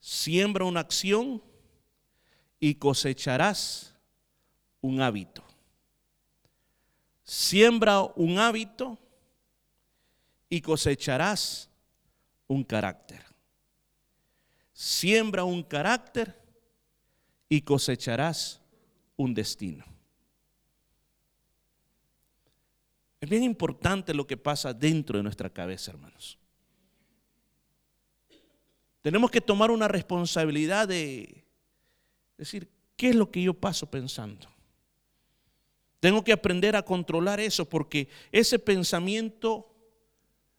Siembra 0.00 0.64
una 0.64 0.80
acción 0.80 1.40
y 2.58 2.74
cosecharás 2.74 3.94
un 4.80 5.00
hábito. 5.00 5.44
Siembra 7.22 8.02
un 8.16 8.40
hábito 8.40 8.98
y 10.48 10.60
cosecharás 10.60 11.70
un 12.48 12.64
carácter. 12.64 13.33
Siembra 14.74 15.44
un 15.44 15.62
carácter 15.62 16.36
y 17.48 17.62
cosecharás 17.62 18.60
un 19.16 19.32
destino. 19.32 19.84
Es 23.20 23.30
bien 23.30 23.44
importante 23.44 24.12
lo 24.12 24.26
que 24.26 24.36
pasa 24.36 24.74
dentro 24.74 25.16
de 25.16 25.22
nuestra 25.22 25.48
cabeza, 25.48 25.92
hermanos. 25.92 26.38
Tenemos 29.00 29.30
que 29.30 29.40
tomar 29.40 29.70
una 29.70 29.86
responsabilidad 29.86 30.88
de 30.88 31.44
decir, 32.36 32.68
¿qué 32.96 33.10
es 33.10 33.14
lo 33.14 33.30
que 33.30 33.42
yo 33.42 33.54
paso 33.54 33.88
pensando? 33.90 34.48
Tengo 36.00 36.24
que 36.24 36.32
aprender 36.32 36.74
a 36.74 36.82
controlar 36.82 37.38
eso 37.38 37.66
porque 37.66 38.08
ese 38.32 38.58
pensamiento 38.58 39.74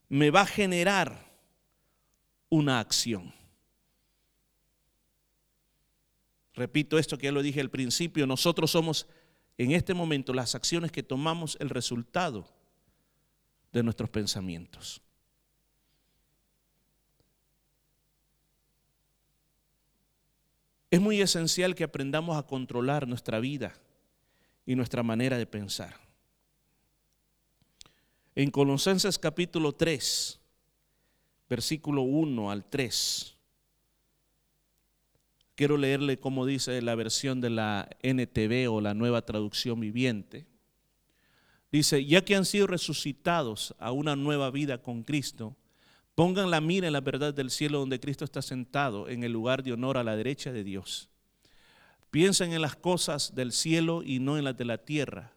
me 0.08 0.30
va 0.30 0.40
a 0.40 0.46
generar 0.46 1.30
una 2.48 2.80
acción. 2.80 3.35
Repito 6.56 6.98
esto 6.98 7.18
que 7.18 7.26
ya 7.26 7.32
lo 7.32 7.42
dije 7.42 7.60
al 7.60 7.70
principio, 7.70 8.26
nosotros 8.26 8.70
somos 8.70 9.06
en 9.58 9.72
este 9.72 9.92
momento 9.92 10.32
las 10.32 10.54
acciones 10.54 10.90
que 10.90 11.02
tomamos 11.02 11.56
el 11.60 11.68
resultado 11.68 12.48
de 13.72 13.82
nuestros 13.82 14.08
pensamientos. 14.08 15.02
Es 20.90 21.00
muy 21.00 21.20
esencial 21.20 21.74
que 21.74 21.84
aprendamos 21.84 22.38
a 22.38 22.46
controlar 22.46 23.06
nuestra 23.06 23.38
vida 23.38 23.74
y 24.64 24.74
nuestra 24.74 25.02
manera 25.02 25.36
de 25.36 25.46
pensar. 25.46 26.00
En 28.34 28.50
Colosenses 28.50 29.18
capítulo 29.18 29.72
3, 29.72 30.40
versículo 31.50 32.02
1 32.02 32.50
al 32.50 32.64
3, 32.64 33.35
Quiero 35.56 35.78
leerle 35.78 36.18
cómo 36.18 36.44
dice 36.44 36.82
la 36.82 36.94
versión 36.94 37.40
de 37.40 37.48
la 37.48 37.88
NTV 38.02 38.70
o 38.70 38.82
la 38.82 38.92
nueva 38.92 39.22
traducción 39.22 39.80
viviente. 39.80 40.46
Dice, 41.72 42.04
ya 42.04 42.22
que 42.22 42.36
han 42.36 42.44
sido 42.44 42.66
resucitados 42.66 43.74
a 43.78 43.90
una 43.90 44.16
nueva 44.16 44.50
vida 44.50 44.82
con 44.82 45.02
Cristo, 45.02 45.56
pongan 46.14 46.50
la 46.50 46.60
mira 46.60 46.86
en 46.86 46.92
la 46.92 47.00
verdad 47.00 47.32
del 47.32 47.50
cielo 47.50 47.78
donde 47.78 47.98
Cristo 47.98 48.26
está 48.26 48.42
sentado 48.42 49.08
en 49.08 49.24
el 49.24 49.32
lugar 49.32 49.62
de 49.62 49.72
honor 49.72 49.96
a 49.96 50.04
la 50.04 50.14
derecha 50.14 50.52
de 50.52 50.62
Dios. 50.62 51.08
Piensen 52.10 52.52
en 52.52 52.60
las 52.60 52.76
cosas 52.76 53.34
del 53.34 53.50
cielo 53.50 54.02
y 54.02 54.18
no 54.18 54.36
en 54.36 54.44
las 54.44 54.58
de 54.58 54.66
la 54.66 54.78
tierra, 54.78 55.32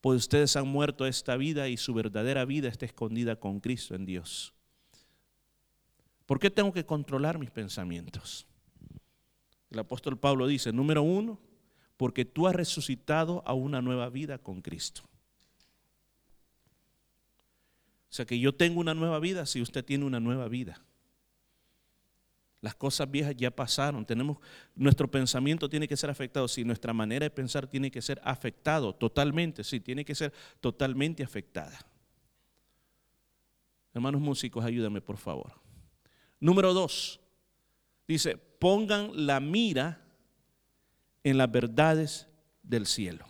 pues 0.00 0.18
ustedes 0.18 0.54
han 0.54 0.68
muerto 0.68 1.06
esta 1.06 1.36
vida 1.36 1.68
y 1.68 1.76
su 1.76 1.92
verdadera 1.92 2.44
vida 2.44 2.68
está 2.68 2.86
escondida 2.86 3.34
con 3.34 3.58
Cristo 3.58 3.96
en 3.96 4.06
Dios. 4.06 4.54
¿Por 6.24 6.38
qué 6.38 6.50
tengo 6.50 6.72
que 6.72 6.86
controlar 6.86 7.38
mis 7.38 7.50
pensamientos? 7.50 8.46
El 9.70 9.78
apóstol 9.78 10.18
Pablo 10.18 10.46
dice, 10.46 10.72
número 10.72 11.02
uno, 11.02 11.40
porque 11.96 12.24
tú 12.24 12.46
has 12.46 12.54
resucitado 12.54 13.42
a 13.46 13.54
una 13.54 13.82
nueva 13.82 14.08
vida 14.08 14.38
con 14.38 14.62
Cristo. 14.62 15.02
O 18.08 18.14
sea 18.16 18.24
que 18.24 18.38
yo 18.38 18.54
tengo 18.54 18.80
una 18.80 18.94
nueva 18.94 19.18
vida 19.18 19.44
si 19.46 19.60
usted 19.60 19.84
tiene 19.84 20.04
una 20.04 20.20
nueva 20.20 20.48
vida. 20.48 20.80
Las 22.60 22.74
cosas 22.74 23.10
viejas 23.10 23.36
ya 23.36 23.50
pasaron. 23.50 24.06
Tenemos, 24.06 24.38
nuestro 24.74 25.10
pensamiento 25.10 25.68
tiene 25.68 25.86
que 25.86 25.96
ser 25.96 26.10
afectado. 26.10 26.48
Si 26.48 26.64
nuestra 26.64 26.92
manera 26.92 27.24
de 27.24 27.30
pensar 27.30 27.66
tiene 27.66 27.90
que 27.90 28.00
ser 28.00 28.20
afectado 28.24 28.94
totalmente, 28.94 29.62
sí, 29.62 29.80
tiene 29.80 30.04
que 30.04 30.14
ser 30.14 30.32
totalmente 30.60 31.22
afectada. 31.22 31.78
Hermanos 33.92 34.20
músicos, 34.20 34.64
ayúdame 34.64 35.00
por 35.00 35.16
favor. 35.16 35.52
Número 36.40 36.74
dos, 36.74 37.20
dice, 38.06 38.36
pongan 38.36 39.26
la 39.26 39.40
mira 39.40 40.02
en 41.24 41.38
las 41.38 41.50
verdades 41.50 42.28
del 42.62 42.86
cielo. 42.86 43.26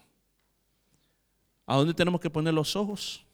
¿A 1.67 1.77
dónde 1.77 1.95
tenemos 1.95 2.21
que 2.21 2.31
poner 2.31 2.55
los 2.55 2.77
ojos? 2.77 3.25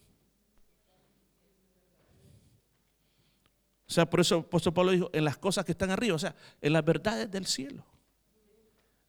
O 3.86 3.92
sea, 3.92 4.08
por 4.08 4.20
eso 4.20 4.36
el 4.36 4.40
apóstol 4.40 4.72
Pablo 4.72 4.92
dijo, 4.92 5.10
en 5.12 5.24
las 5.24 5.36
cosas 5.36 5.66
que 5.66 5.72
están 5.72 5.90
arriba, 5.90 6.16
o 6.16 6.18
sea, 6.18 6.34
en 6.60 6.72
las 6.72 6.84
verdades 6.84 7.30
del 7.30 7.44
cielo. 7.44 7.84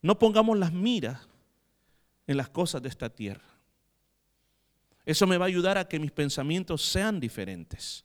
No 0.01 0.19
pongamos 0.19 0.57
las 0.57 0.73
miras 0.73 1.21
en 2.27 2.35
las 2.35 2.49
cosas 2.49 2.81
de 2.81 2.89
esta 2.89 3.09
tierra. 3.09 3.45
Eso 5.05 5.25
me 5.25 5.37
va 5.37 5.45
a 5.45 5.47
ayudar 5.47 5.77
a 5.77 5.87
que 5.87 5.99
mis 5.99 6.11
pensamientos 6.11 6.81
sean 6.81 7.19
diferentes. 7.19 8.03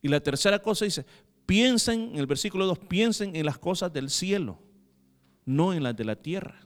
Y 0.00 0.08
la 0.08 0.20
tercera 0.20 0.58
cosa 0.58 0.84
dice, 0.84 1.04
piensen, 1.48 2.10
en 2.12 2.16
el 2.16 2.26
versículo 2.26 2.66
2, 2.66 2.78
piensen 2.78 3.34
en 3.34 3.46
las 3.46 3.56
cosas 3.56 3.90
del 3.90 4.10
cielo, 4.10 4.58
no 5.46 5.72
en 5.72 5.82
las 5.82 5.96
de 5.96 6.04
la 6.04 6.14
tierra. 6.14 6.60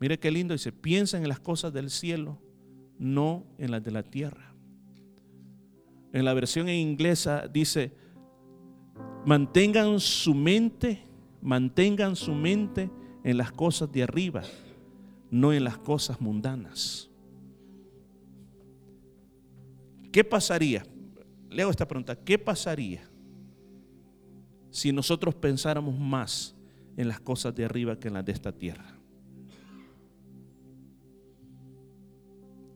Mire 0.00 0.18
qué 0.18 0.28
lindo, 0.32 0.54
dice, 0.54 0.72
piensen 0.72 1.22
en 1.22 1.28
las 1.28 1.38
cosas 1.38 1.72
del 1.72 1.88
cielo, 1.88 2.36
no 2.98 3.44
en 3.58 3.70
las 3.70 3.84
de 3.84 3.92
la 3.92 4.02
tierra. 4.02 4.52
En 6.12 6.24
la 6.24 6.34
versión 6.34 6.68
inglesa 6.68 7.46
dice, 7.46 7.92
mantengan 9.24 10.00
su 10.00 10.34
mente, 10.34 11.04
mantengan 11.40 12.16
su 12.16 12.34
mente 12.34 12.90
en 13.22 13.36
las 13.36 13.52
cosas 13.52 13.92
de 13.92 14.02
arriba, 14.02 14.42
no 15.30 15.52
en 15.52 15.62
las 15.62 15.78
cosas 15.78 16.20
mundanas. 16.20 17.08
¿Qué 20.10 20.24
pasaría? 20.24 20.84
Le 21.56 21.62
hago 21.62 21.70
esta 21.70 21.88
pregunta, 21.88 22.14
¿qué 22.14 22.38
pasaría 22.38 23.08
si 24.68 24.92
nosotros 24.92 25.34
pensáramos 25.34 25.98
más 25.98 26.54
en 26.98 27.08
las 27.08 27.18
cosas 27.18 27.54
de 27.54 27.64
arriba 27.64 27.98
que 27.98 28.08
en 28.08 28.14
las 28.14 28.26
de 28.26 28.32
esta 28.32 28.52
tierra? 28.52 28.94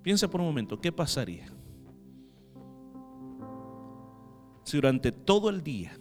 Piensa 0.02 0.30
por 0.30 0.40
un 0.40 0.46
momento, 0.46 0.80
¿qué 0.80 0.90
pasaría? 0.90 1.44
Si 4.64 4.78
durante 4.78 5.12
todo 5.12 5.50
el 5.50 5.62
día, 5.62 5.92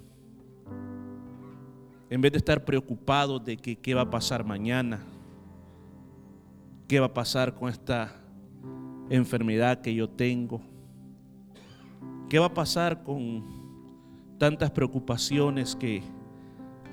en 2.09 2.21
vez 2.21 2.31
de 2.31 2.37
estar 2.37 2.63
preocupado 2.63 3.39
de 3.39 3.57
que 3.57 3.75
qué 3.75 3.93
va 3.93 4.03
a 4.03 4.09
pasar 4.09 4.45
mañana, 4.45 5.05
qué 6.87 7.01
va 7.01 7.07
a 7.07 7.13
pasar 7.13 7.53
con 7.55 7.67
esta 7.67 8.15
enfermedad 9.09 9.81
que 9.81 9.93
yo 9.93 10.09
tengo, 10.09 10.61
qué 12.29 12.39
va 12.39 12.47
a 12.47 12.53
pasar 12.53 13.03
con 13.03 13.43
tantas 14.37 14.71
preocupaciones 14.71 15.75
que 15.75 16.03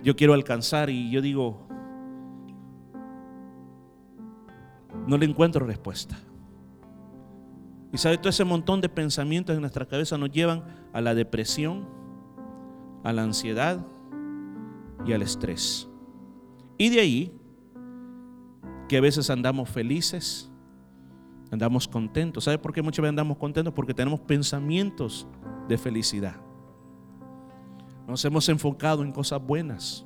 yo 0.02 0.16
quiero 0.16 0.34
alcanzar 0.34 0.90
y 0.90 1.10
yo 1.10 1.20
digo, 1.20 1.66
no 5.06 5.16
le 5.16 5.26
encuentro 5.26 5.64
respuesta. 5.66 6.18
Y 7.92 7.98
sabe, 7.98 8.18
todo 8.18 8.28
ese 8.28 8.44
montón 8.44 8.80
de 8.80 8.88
pensamientos 8.88 9.54
en 9.54 9.60
nuestra 9.60 9.86
cabeza 9.86 10.18
nos 10.18 10.30
llevan 10.30 10.64
a 10.92 11.00
la 11.00 11.14
depresión, 11.14 11.86
a 13.04 13.12
la 13.12 13.22
ansiedad 13.22 13.84
y 15.06 15.12
al 15.12 15.22
estrés. 15.22 15.88
Y 16.78 16.90
de 16.90 17.00
ahí 17.00 17.32
que 18.88 18.96
a 18.96 19.00
veces 19.00 19.30
andamos 19.30 19.68
felices, 19.68 20.50
andamos 21.50 21.86
contentos. 21.86 22.44
¿Sabe 22.44 22.58
por 22.58 22.72
qué 22.72 22.82
muchas 22.82 23.02
veces 23.02 23.10
andamos 23.10 23.36
contentos? 23.38 23.72
Porque 23.72 23.94
tenemos 23.94 24.20
pensamientos 24.20 25.26
de 25.68 25.78
felicidad. 25.78 26.36
Nos 28.06 28.24
hemos 28.24 28.48
enfocado 28.48 29.02
en 29.02 29.12
cosas 29.12 29.44
buenas. 29.44 30.04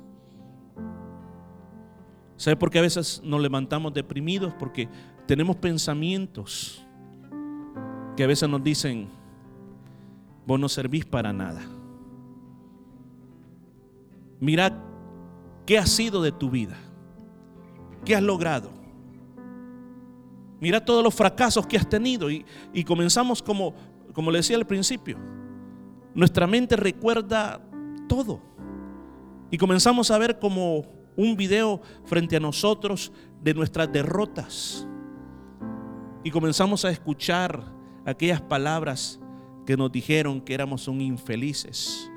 ¿Sabe 2.35 2.55
por 2.55 2.71
qué 2.71 2.79
a 2.79 2.83
veces 2.83 3.21
nos 3.23 3.39
levantamos 3.39 3.93
deprimidos? 3.93 4.53
Porque 4.55 4.89
tenemos 5.27 5.55
pensamientos 5.57 6.83
que 8.17 8.23
a 8.23 8.27
veces 8.27 8.49
nos 8.49 8.63
dicen, 8.63 9.07
vos 10.47 10.59
no 10.59 10.67
servís 10.67 11.05
para 11.05 11.31
nada. 11.31 11.61
Mira 14.39 14.83
qué 15.67 15.77
ha 15.77 15.85
sido 15.85 16.23
de 16.23 16.31
tu 16.31 16.49
vida, 16.49 16.75
qué 18.03 18.15
has 18.15 18.23
logrado. 18.23 18.80
Mira 20.61 20.85
todos 20.85 21.03
los 21.03 21.13
fracasos 21.13 21.67
que 21.67 21.75
has 21.75 21.89
tenido 21.89 22.31
y, 22.31 22.45
y 22.71 22.85
comenzamos 22.85 23.41
como, 23.41 23.73
como 24.13 24.31
le 24.31 24.37
decía 24.37 24.55
al 24.55 24.65
principio, 24.65 25.17
nuestra 26.13 26.47
mente 26.47 26.77
recuerda 26.77 27.61
todo. 28.07 28.39
Y 29.49 29.57
comenzamos 29.57 30.11
a 30.11 30.17
ver 30.17 30.39
como 30.39 30.85
un 31.17 31.35
video 31.35 31.81
frente 32.05 32.37
a 32.37 32.39
nosotros 32.39 33.11
de 33.41 33.53
nuestras 33.53 33.91
derrotas. 33.91 34.87
Y 36.23 36.31
comenzamos 36.31 36.85
a 36.85 36.91
escuchar 36.91 37.63
aquellas 38.05 38.41
palabras 38.41 39.19
que 39.65 39.75
nos 39.75 39.91
dijeron 39.91 40.41
que 40.41 40.53
éramos 40.53 40.87
un 40.87 41.01
infelices, 41.01 42.09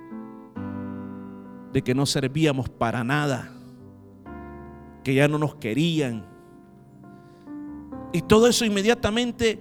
de 1.72 1.82
que 1.82 1.94
no 1.94 2.06
servíamos 2.06 2.68
para 2.68 3.02
nada, 3.02 3.50
que 5.02 5.14
ya 5.14 5.28
no 5.28 5.38
nos 5.38 5.54
querían. 5.56 6.33
Y 8.14 8.22
todo 8.22 8.48
eso 8.48 8.64
inmediatamente 8.64 9.58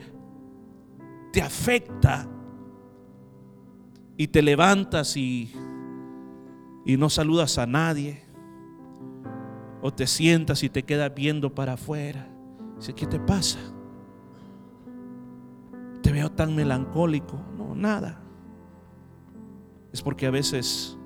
te 1.34 1.42
afecta 1.42 2.30
y 4.16 4.28
te 4.28 4.42
levantas 4.42 5.18
y, 5.18 5.52
y 6.86 6.96
no 6.96 7.10
saludas 7.10 7.58
a 7.58 7.66
nadie. 7.66 8.24
O 9.82 9.92
te 9.92 10.08
sientas 10.08 10.64
y 10.64 10.70
te 10.70 10.84
quedas 10.84 11.14
viendo 11.14 11.54
para 11.54 11.74
afuera. 11.74 12.30
Dice, 12.78 12.94
¿qué 12.94 13.06
te 13.06 13.20
pasa? 13.20 13.60
te 16.04 16.12
veo 16.12 16.30
tan 16.30 16.54
melancólico. 16.54 17.42
No, 17.58 17.74
nada. 17.74 18.22
Es 19.92 20.04
porque 20.04 20.28
a 20.28 20.32
veces 20.32 20.98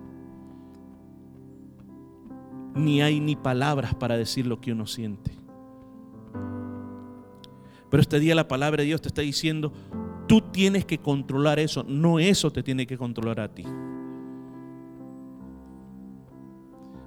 ni 2.73 3.01
hay 3.01 3.19
ni 3.19 3.35
palabras 3.35 3.95
para 3.95 4.17
decir 4.17 4.47
lo 4.47 4.59
que 4.59 4.73
uno 4.73 4.87
siente. 4.87 5.36
Pero 7.89 8.01
este 8.01 8.19
día 8.19 8.35
la 8.35 8.47
palabra 8.47 8.81
de 8.81 8.87
Dios 8.87 9.01
te 9.01 9.07
está 9.07 9.21
diciendo, 9.21 9.71
tú 10.27 10.41
tienes 10.41 10.85
que 10.85 10.97
controlar 10.97 11.59
eso, 11.59 11.83
no 11.87 12.19
eso 12.19 12.51
te 12.51 12.63
tiene 12.63 12.85
que 12.85 12.97
controlar 12.97 13.39
a 13.39 13.53
ti. 13.53 13.63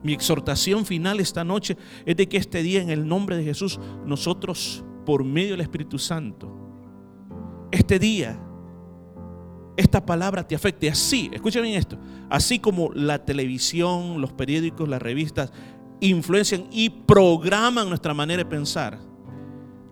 Mi 0.02 0.14
exhortación 0.14 0.86
final 0.86 1.20
esta 1.20 1.44
noche 1.44 1.76
es 2.06 2.16
de 2.16 2.26
que 2.28 2.38
este 2.38 2.62
día 2.62 2.80
en 2.80 2.88
el 2.90 3.06
nombre 3.06 3.36
de 3.36 3.44
Jesús 3.44 3.78
nosotros 4.06 4.82
por 5.04 5.24
medio 5.24 5.50
del 5.50 5.60
Espíritu 5.60 5.98
Santo 5.98 6.60
este 7.70 7.98
día 7.98 8.40
esta 9.76 10.04
palabra 10.04 10.46
te 10.46 10.54
afecte 10.54 10.90
así, 10.90 11.30
escuchen 11.32 11.62
bien 11.62 11.76
esto, 11.76 11.96
así 12.28 12.58
como 12.58 12.90
la 12.92 13.24
televisión, 13.24 14.20
los 14.20 14.32
periódicos, 14.32 14.88
las 14.88 15.00
revistas 15.00 15.52
influencian 16.00 16.66
y 16.70 16.90
programan 16.90 17.88
nuestra 17.88 18.12
manera 18.12 18.42
de 18.42 18.50
pensar, 18.50 18.98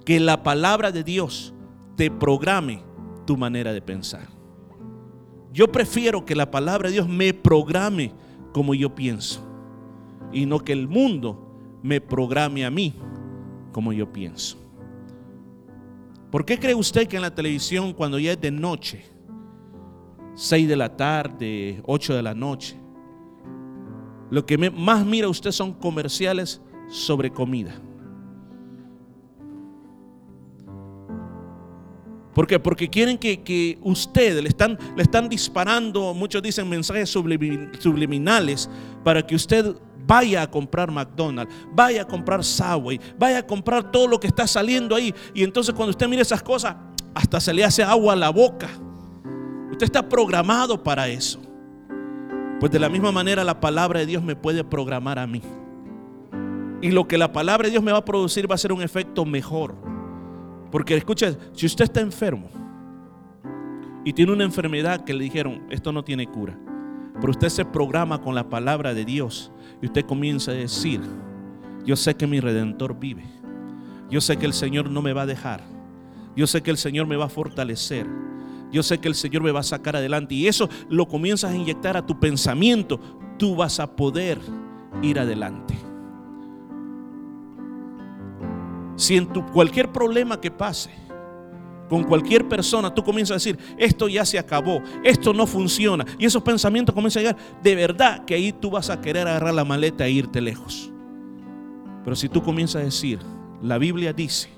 que 0.09 0.19
la 0.19 0.43
palabra 0.43 0.91
de 0.91 1.05
Dios 1.05 1.53
te 1.95 2.11
programe 2.11 2.83
tu 3.27 3.37
manera 3.37 3.75
de 3.75 3.83
pensar. 3.83 4.27
Yo 5.53 5.71
prefiero 5.71 6.25
que 6.25 6.35
la 6.35 6.51
palabra 6.51 6.89
de 6.89 6.95
Dios 6.95 7.07
me 7.07 7.35
programe 7.35 8.15
como 8.55 8.73
yo 8.73 8.95
pienso 8.95 9.47
y 10.33 10.47
no 10.47 10.61
que 10.61 10.73
el 10.73 10.89
mundo 10.89 11.79
me 11.83 12.01
programe 12.01 12.65
a 12.65 12.71
mí 12.71 12.95
como 13.71 13.93
yo 13.93 14.11
pienso. 14.11 14.57
¿Por 16.31 16.47
qué 16.47 16.59
cree 16.59 16.75
usted 16.75 17.07
que 17.07 17.17
en 17.17 17.23
la 17.23 17.35
televisión 17.35 17.93
cuando 17.93 18.19
ya 18.19 18.33
es 18.33 18.41
de 18.41 18.51
noche, 18.51 19.05
6 20.37 20.69
de 20.69 20.77
la 20.77 20.97
tarde, 20.97 21.83
8 21.85 22.15
de 22.15 22.23
la 22.23 22.35
noche, 22.35 22.79
lo 24.31 24.47
que 24.47 24.57
más 24.71 25.05
mira 25.05 25.29
usted 25.29 25.53
son 25.53 25.75
comerciales 25.75 26.63
sobre 26.89 27.31
comida? 27.31 27.79
¿Por 32.35 32.47
qué? 32.47 32.59
Porque 32.59 32.89
quieren 32.89 33.19
que, 33.19 33.43
que 33.43 33.79
usted 33.83 34.41
le 34.41 34.49
están, 34.49 34.79
le 34.97 35.03
están 35.03 35.29
disparando, 35.29 36.15
muchos 36.15 36.43
dicen 36.43 36.69
mensajes 36.69 37.11
subliminales, 37.11 38.71
para 39.03 39.27
que 39.27 39.35
usted 39.35 39.75
vaya 40.09 40.43
a 40.43 40.51
comprar 40.51 40.91
McDonald's, 40.91 41.55
vaya 41.73 42.03
a 42.03 42.05
comprar 42.07 42.43
Subway, 42.43 42.99
vaya 43.19 43.39
a 43.39 43.47
comprar 43.47 43.93
todo 43.93 44.09
lo 44.09 44.19
que 44.19 44.27
está 44.27 44.47
saliendo 44.47 44.95
ahí. 44.95 45.15
Y 45.35 45.45
entonces 45.45 45.75
cuando 45.75 45.91
usted 45.91 46.09
mira 46.09 46.23
esas 46.23 46.43
cosas, 46.43 46.77
hasta 47.15 47.39
se 47.41 47.53
le 47.53 47.65
hace 47.65 47.83
agua 47.83 48.15
a 48.15 48.17
la 48.17 48.31
boca. 48.31 48.69
Usted 49.71 49.85
está 49.85 50.09
programado 50.09 50.83
para 50.83 51.09
eso. 51.09 51.41
Pues 52.59 52.73
de 52.73 52.79
la 52.79 52.89
misma 52.89 53.13
manera 53.13 53.45
la 53.45 53.61
palabra 53.61 54.01
de 54.01 54.07
Dios 54.07 54.23
me 54.23 54.35
puede 54.35 54.65
programar 54.65 55.19
a 55.19 55.27
mí. 55.27 55.43
Y 56.81 56.91
lo 56.91 57.07
que 57.07 57.19
la 57.19 57.33
palabra 57.33 57.67
de 57.67 57.73
Dios 57.73 57.83
me 57.83 57.93
va 57.93 57.99
a 57.99 58.05
producir 58.05 58.51
va 58.51 58.55
a 58.55 58.59
ser 58.59 58.73
un 58.73 58.83
efecto 58.83 59.25
mejor. 59.25 59.75
Porque 60.71 60.97
escucha, 60.97 61.37
si 61.53 61.67
usted 61.67 61.85
está 61.85 62.01
enfermo 62.01 62.49
y 64.05 64.13
tiene 64.13 64.33
una 64.33 64.45
enfermedad 64.45 65.05
que 65.05 65.15
le 65.15 65.25
dijeron, 65.25 65.67
esto 65.71 65.93
no 65.93 66.05
tiene 66.05 66.27
cura, 66.27 66.59
pero 67.21 67.31
usted 67.31 67.49
se 67.49 67.65
programa 67.65 68.21
con 68.21 68.35
la 68.35 68.49
palabra 68.49 68.95
de 68.95 69.05
Dios 69.05 69.51
y 69.83 69.87
usted 69.87 70.05
comienza 70.05 70.51
a 70.51 70.55
decir, 70.55 71.01
yo 71.85 71.97
sé 71.97 72.15
que 72.15 72.27
mi 72.27 72.41
redentor 72.41 72.99
vive. 72.99 73.25
Yo 74.11 74.21
sé 74.21 74.37
que 74.37 74.47
el 74.47 74.53
Señor 74.53 74.91
no 74.91 75.03
me 75.03 75.13
va 75.13 75.23
a 75.23 75.27
dejar. 75.27 75.63
Yo 76.37 76.47
sé 76.47 76.63
que 76.63 76.71
el 76.71 76.79
Señor 76.79 77.07
me 77.07 77.17
va 77.17 77.27
a 77.27 77.31
fortalecer. 77.31 78.07
Yo 78.71 78.83
sé 78.83 78.99
que 78.99 79.09
el 79.09 79.15
Señor 79.15 79.43
me 79.43 79.53
va 79.53 79.61
a 79.61 79.65
sacar 79.65 79.97
adelante. 79.97 80.35
Y 80.35 80.47
eso 80.47 80.69
lo 80.89 81.09
comienzas 81.09 81.53
a 81.53 81.57
inyectar 81.57 81.97
a 81.97 82.07
tu 82.07 82.19
pensamiento. 82.19 83.01
Tú 83.39 83.57
vas 83.57 83.81
a 83.81 83.97
poder 83.97 84.39
ir 85.03 85.19
adelante. 85.19 85.88
Si 88.99 89.17
en 89.17 89.33
tu 89.33 89.47
cualquier 89.47 89.93
problema 89.93 90.41
que 90.41 90.51
pase, 90.51 90.91
con 91.89 92.03
cualquier 92.03 92.49
persona, 92.49 92.93
tú 92.93 93.05
comienzas 93.05 93.31
a 93.31 93.35
decir, 93.37 93.59
esto 93.79 94.09
ya 94.09 94.25
se 94.25 94.41
acabó, 94.41 94.83
esto 95.05 95.33
no 95.33 95.47
funciona. 95.47 96.05
Y 96.19 96.27
esos 96.27 96.43
pensamientos 96.43 96.93
comienzan 96.93 97.21
a 97.21 97.27
llegar. 97.29 97.43
De 97.63 97.75
verdad 97.77 98.25
que 98.25 98.35
ahí 98.35 98.53
tú 98.53 98.73
vas 98.73 98.91
a 98.91 99.01
querer 99.01 99.29
agarrar 99.29 99.55
la 99.55 99.65
maleta 99.65 100.05
e 100.05 100.11
irte 100.11 100.41
lejos. 100.41 100.93
Pero 102.03 102.17
si 102.17 102.29
tú 102.29 102.43
comienzas 102.43 102.83
a 102.83 102.85
decir, 102.85 103.21
la 103.63 103.79
Biblia 103.79 104.13
dice 104.13 104.49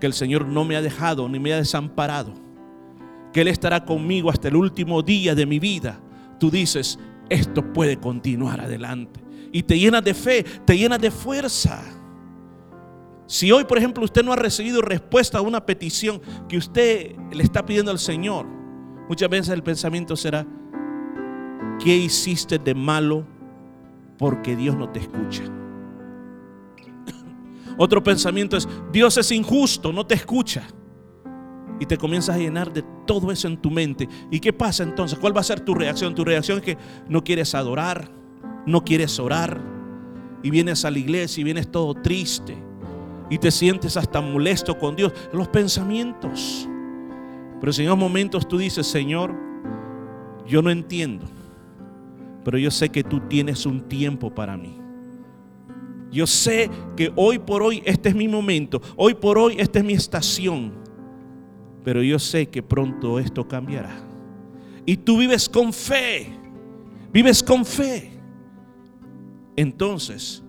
que 0.00 0.06
el 0.06 0.14
Señor 0.14 0.46
no 0.46 0.64
me 0.64 0.74
ha 0.74 0.80
dejado 0.80 1.28
ni 1.28 1.38
me 1.38 1.52
ha 1.52 1.56
desamparado, 1.56 2.32
que 3.34 3.42
Él 3.42 3.48
estará 3.48 3.84
conmigo 3.84 4.30
hasta 4.30 4.48
el 4.48 4.56
último 4.56 5.02
día 5.02 5.34
de 5.34 5.44
mi 5.44 5.58
vida, 5.58 6.00
tú 6.40 6.50
dices, 6.50 6.98
esto 7.28 7.70
puede 7.74 7.98
continuar 7.98 8.62
adelante. 8.62 9.20
Y 9.52 9.62
te 9.62 9.78
llenas 9.78 10.02
de 10.02 10.14
fe, 10.14 10.42
te 10.64 10.78
llenas 10.78 11.00
de 11.00 11.10
fuerza. 11.10 11.82
Si 13.32 13.50
hoy, 13.50 13.64
por 13.64 13.78
ejemplo, 13.78 14.04
usted 14.04 14.22
no 14.22 14.34
ha 14.34 14.36
recibido 14.36 14.82
respuesta 14.82 15.38
a 15.38 15.40
una 15.40 15.64
petición 15.64 16.20
que 16.50 16.58
usted 16.58 17.16
le 17.32 17.42
está 17.42 17.64
pidiendo 17.64 17.90
al 17.90 17.98
Señor, 17.98 18.44
muchas 19.08 19.30
veces 19.30 19.48
el 19.48 19.62
pensamiento 19.62 20.16
será, 20.16 20.46
¿qué 21.82 21.96
hiciste 21.96 22.58
de 22.58 22.74
malo 22.74 23.26
porque 24.18 24.54
Dios 24.54 24.76
no 24.76 24.90
te 24.90 24.98
escucha? 24.98 25.44
Otro 27.78 28.02
pensamiento 28.02 28.58
es, 28.58 28.68
Dios 28.92 29.16
es 29.16 29.32
injusto, 29.32 29.94
no 29.94 30.06
te 30.06 30.14
escucha. 30.14 30.64
Y 31.80 31.86
te 31.86 31.96
comienzas 31.96 32.36
a 32.36 32.38
llenar 32.38 32.70
de 32.70 32.84
todo 33.06 33.32
eso 33.32 33.48
en 33.48 33.56
tu 33.56 33.70
mente. 33.70 34.10
¿Y 34.30 34.40
qué 34.40 34.52
pasa 34.52 34.82
entonces? 34.82 35.18
¿Cuál 35.18 35.34
va 35.34 35.40
a 35.40 35.44
ser 35.44 35.60
tu 35.60 35.72
reacción? 35.72 36.14
Tu 36.14 36.22
reacción 36.22 36.58
es 36.58 36.64
que 36.64 36.76
no 37.08 37.24
quieres 37.24 37.54
adorar, 37.54 38.10
no 38.66 38.84
quieres 38.84 39.18
orar. 39.18 39.58
Y 40.42 40.50
vienes 40.50 40.84
a 40.84 40.90
la 40.90 40.98
iglesia 40.98 41.40
y 41.40 41.44
vienes 41.44 41.72
todo 41.72 41.94
triste 41.94 42.71
y 43.32 43.38
te 43.38 43.50
sientes 43.50 43.96
hasta 43.96 44.20
molesto 44.20 44.78
con 44.78 44.94
Dios. 44.94 45.10
Los 45.32 45.48
pensamientos. 45.48 46.68
Pero 47.62 47.72
en 47.78 47.98
momentos 47.98 48.46
tú 48.46 48.58
dices, 48.58 48.86
Señor, 48.86 49.34
yo 50.46 50.60
no 50.60 50.70
entiendo, 50.70 51.24
pero 52.44 52.58
yo 52.58 52.70
sé 52.70 52.90
que 52.90 53.02
tú 53.02 53.20
tienes 53.20 53.64
un 53.64 53.88
tiempo 53.88 54.34
para 54.34 54.58
mí. 54.58 54.76
Yo 56.10 56.26
sé 56.26 56.68
que 56.94 57.10
hoy 57.16 57.38
por 57.38 57.62
hoy 57.62 57.82
este 57.86 58.10
es 58.10 58.14
mi 58.14 58.28
momento, 58.28 58.82
hoy 58.96 59.14
por 59.14 59.38
hoy 59.38 59.54
esta 59.58 59.78
es 59.78 59.84
mi 59.86 59.94
estación, 59.94 60.74
pero 61.82 62.02
yo 62.02 62.18
sé 62.18 62.50
que 62.50 62.62
pronto 62.62 63.18
esto 63.18 63.48
cambiará. 63.48 63.96
Y 64.84 64.98
tú 64.98 65.16
vives 65.16 65.48
con 65.48 65.72
fe, 65.72 66.30
vives 67.10 67.42
con 67.42 67.64
fe. 67.64 68.10
Entonces, 69.56 70.42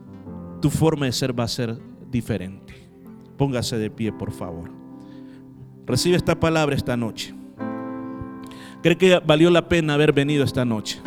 tu 0.62 0.70
forma 0.70 1.06
de 1.06 1.14
ser 1.14 1.40
va 1.40 1.46
a 1.46 1.48
ser 1.48 1.80
diferente. 2.12 2.63
Póngase 3.44 3.78
de 3.78 3.90
pie, 3.90 4.14
por 4.14 4.32
favor. 4.32 4.72
Recibe 5.86 6.16
esta 6.16 6.40
palabra 6.40 6.78
esta 6.78 6.96
noche. 6.96 7.36
¿Cree 8.82 8.98
que 8.98 9.20
valió 9.20 9.50
la 9.50 9.68
pena 9.68 9.96
haber 9.96 10.14
venido 10.14 10.46
esta 10.46 10.64
noche? 10.64 11.02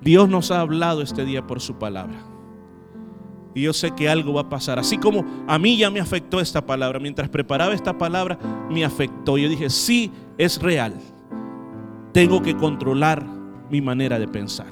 Dios 0.00 0.26
nos 0.30 0.50
ha 0.52 0.62
hablado 0.62 1.02
este 1.02 1.26
día 1.26 1.46
por 1.46 1.60
su 1.60 1.74
palabra. 1.74 2.16
Y 3.54 3.60
yo 3.60 3.74
sé 3.74 3.90
que 3.90 4.08
algo 4.08 4.32
va 4.32 4.40
a 4.40 4.48
pasar. 4.48 4.78
Así 4.78 4.96
como 4.96 5.22
a 5.46 5.58
mí 5.58 5.76
ya 5.76 5.90
me 5.90 6.00
afectó 6.00 6.40
esta 6.40 6.64
palabra. 6.64 6.98
Mientras 6.98 7.28
preparaba 7.28 7.74
esta 7.74 7.98
palabra, 7.98 8.38
me 8.70 8.86
afectó. 8.86 9.36
Yo 9.36 9.50
dije, 9.50 9.68
sí, 9.68 10.10
es 10.38 10.62
real. 10.62 10.94
Tengo 12.14 12.40
que 12.40 12.56
controlar 12.56 13.22
mi 13.68 13.82
manera 13.82 14.18
de 14.18 14.28
pensar. 14.28 14.68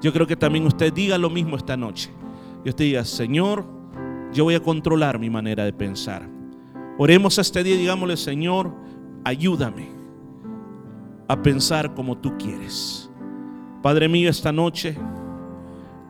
Yo 0.00 0.12
creo 0.12 0.28
que 0.28 0.36
también 0.36 0.64
usted 0.68 0.92
diga 0.92 1.18
lo 1.18 1.30
mismo 1.30 1.56
esta 1.56 1.76
noche. 1.76 2.10
Y 2.64 2.68
usted 2.68 2.84
diga, 2.84 3.04
Señor, 3.04 3.81
yo 4.32 4.44
voy 4.44 4.54
a 4.54 4.60
controlar 4.60 5.18
mi 5.18 5.30
manera 5.30 5.64
de 5.64 5.72
pensar. 5.72 6.28
Oremos 6.98 7.38
este 7.38 7.62
día 7.62 7.74
y 7.74 7.78
digámosle, 7.78 8.16
Señor, 8.16 8.72
ayúdame 9.24 9.88
a 11.28 11.42
pensar 11.42 11.94
como 11.94 12.18
tú 12.18 12.36
quieres. 12.38 13.10
Padre 13.82 14.08
mío, 14.08 14.30
esta 14.30 14.52
noche 14.52 14.96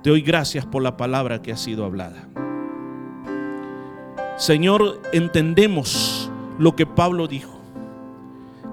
te 0.03 0.11
doy 0.11 0.21
gracias 0.21 0.67
por 0.67 0.83
la 0.83 0.97
palabra 0.97 1.41
que 1.41 1.53
ha 1.53 1.57
sido 1.57 1.85
hablada. 1.85 2.29
Señor, 4.37 5.01
entendemos 5.13 6.31
lo 6.59 6.75
que 6.75 6.87
Pablo 6.87 7.29
dijo, 7.29 7.61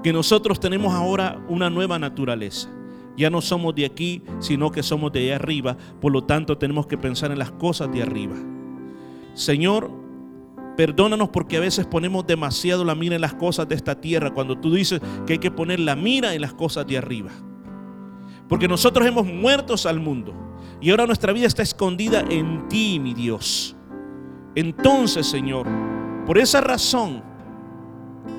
que 0.04 0.14
nosotros 0.14 0.60
tenemos 0.60 0.94
ahora 0.94 1.44
una 1.48 1.70
nueva 1.70 2.00
naturaleza. 2.00 2.70
Ya 3.18 3.30
no 3.30 3.42
somos 3.42 3.76
de 3.76 3.86
aquí, 3.86 4.24
sino 4.40 4.72
que 4.72 4.82
somos 4.82 5.12
de 5.12 5.20
allá 5.20 5.36
arriba. 5.36 5.78
Por 6.00 6.12
lo 6.14 6.24
tanto, 6.24 6.58
tenemos 6.58 6.88
que 6.88 6.98
pensar 6.98 7.32
en 7.32 7.40
las 7.40 7.52
cosas 7.52 7.92
de 7.92 8.02
arriba. 8.02 8.36
Señor, 9.34 9.92
perdónanos 10.76 11.30
porque 11.30 11.58
a 11.58 11.60
veces 11.60 11.86
ponemos 11.86 12.26
demasiado 12.26 12.84
la 12.84 12.96
mira 12.96 13.16
en 13.16 13.22
las 13.22 13.34
cosas 13.34 13.68
de 13.68 13.76
esta 13.76 14.00
tierra, 14.00 14.34
cuando 14.34 14.58
tú 14.58 14.74
dices 14.74 15.02
que 15.26 15.34
hay 15.34 15.40
que 15.40 15.52
poner 15.52 15.80
la 15.80 15.96
mira 15.96 16.34
en 16.34 16.42
las 16.42 16.54
cosas 16.54 16.88
de 16.88 16.98
arriba. 16.98 17.32
Porque 18.48 18.68
nosotros 18.68 19.06
hemos 19.08 19.26
muerto 19.28 19.76
al 19.86 20.00
mundo 20.00 20.34
y 20.82 20.90
ahora 20.90 21.06
nuestra 21.06 21.34
vida 21.34 21.48
está 21.48 21.62
escondida 21.62 22.22
en 22.30 22.68
ti, 22.68 23.00
mi 23.00 23.14
Dios. 23.14 23.76
Entonces, 24.56 25.28
Señor, 25.28 25.68
por 26.26 26.38
esa 26.38 26.62
razón, 26.62 27.22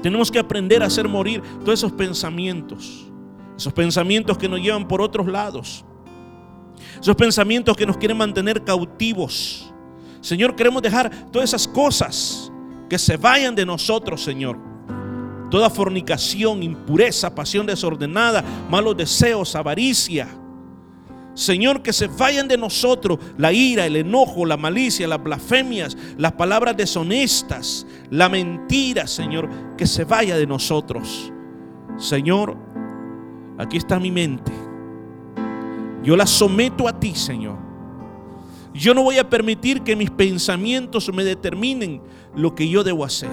tenemos 0.02 0.30
que 0.30 0.38
aprender 0.38 0.82
a 0.82 0.86
hacer 0.86 1.06
morir 1.08 1.42
todos 1.64 1.78
esos 1.78 1.92
pensamientos. 1.92 3.06
Esos 3.56 3.72
pensamientos 3.72 4.38
que 4.38 4.48
nos 4.48 4.60
llevan 4.60 4.88
por 4.88 5.02
otros 5.02 5.26
lados. 5.26 5.84
Esos 7.00 7.14
pensamientos 7.14 7.76
que 7.76 7.84
nos 7.84 7.98
quieren 7.98 8.16
mantener 8.16 8.64
cautivos. 8.64 9.69
Señor, 10.20 10.54
queremos 10.54 10.82
dejar 10.82 11.10
todas 11.30 11.50
esas 11.50 11.66
cosas 11.66 12.52
que 12.88 12.98
se 12.98 13.16
vayan 13.16 13.54
de 13.54 13.64
nosotros, 13.64 14.22
Señor. 14.22 14.58
Toda 15.50 15.70
fornicación, 15.70 16.62
impureza, 16.62 17.34
pasión 17.34 17.66
desordenada, 17.66 18.44
malos 18.68 18.96
deseos, 18.96 19.54
avaricia. 19.56 20.28
Señor, 21.34 21.82
que 21.82 21.92
se 21.92 22.06
vayan 22.08 22.48
de 22.48 22.58
nosotros 22.58 23.18
la 23.38 23.52
ira, 23.52 23.86
el 23.86 23.96
enojo, 23.96 24.44
la 24.44 24.56
malicia, 24.56 25.08
las 25.08 25.22
blasfemias, 25.22 25.96
las 26.18 26.32
palabras 26.32 26.76
deshonestas, 26.76 27.86
la 28.10 28.28
mentira, 28.28 29.06
Señor, 29.06 29.48
que 29.76 29.86
se 29.86 30.04
vaya 30.04 30.36
de 30.36 30.46
nosotros. 30.46 31.32
Señor, 31.96 32.56
aquí 33.58 33.76
está 33.76 33.98
mi 33.98 34.10
mente. 34.10 34.52
Yo 36.02 36.16
la 36.16 36.26
someto 36.26 36.88
a 36.88 36.98
ti, 36.98 37.14
Señor. 37.14 37.69
Yo 38.72 38.94
no 38.94 39.02
voy 39.02 39.18
a 39.18 39.28
permitir 39.28 39.82
que 39.82 39.96
mis 39.96 40.10
pensamientos 40.10 41.12
me 41.12 41.24
determinen 41.24 42.00
lo 42.34 42.54
que 42.54 42.68
yo 42.68 42.84
debo 42.84 43.04
hacer. 43.04 43.30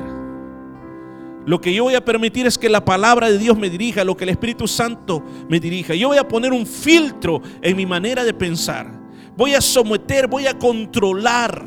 Lo 1.45 1.61
que 1.61 1.73
yo 1.73 1.85
voy 1.85 1.95
a 1.95 2.03
permitir 2.03 2.45
es 2.45 2.57
que 2.57 2.67
la 2.69 2.83
palabra 2.83 3.29
de 3.29 3.37
Dios 3.37 3.57
me 3.57 3.69
dirija, 3.69 4.03
lo 4.03 4.17
que 4.17 4.25
el 4.25 4.31
Espíritu 4.31 4.67
Santo 4.67 5.23
me 5.47 5.59
dirija. 5.59 5.95
Yo 5.95 6.09
voy 6.09 6.17
a 6.17 6.27
poner 6.27 6.51
un 6.51 6.65
filtro 6.65 7.41
en 7.61 7.77
mi 7.77 7.85
manera 7.85 8.25
de 8.25 8.33
pensar. 8.33 8.91
Voy 9.37 9.53
a 9.53 9.61
someter, 9.61 10.27
voy 10.27 10.47
a 10.47 10.57
controlar 10.57 11.65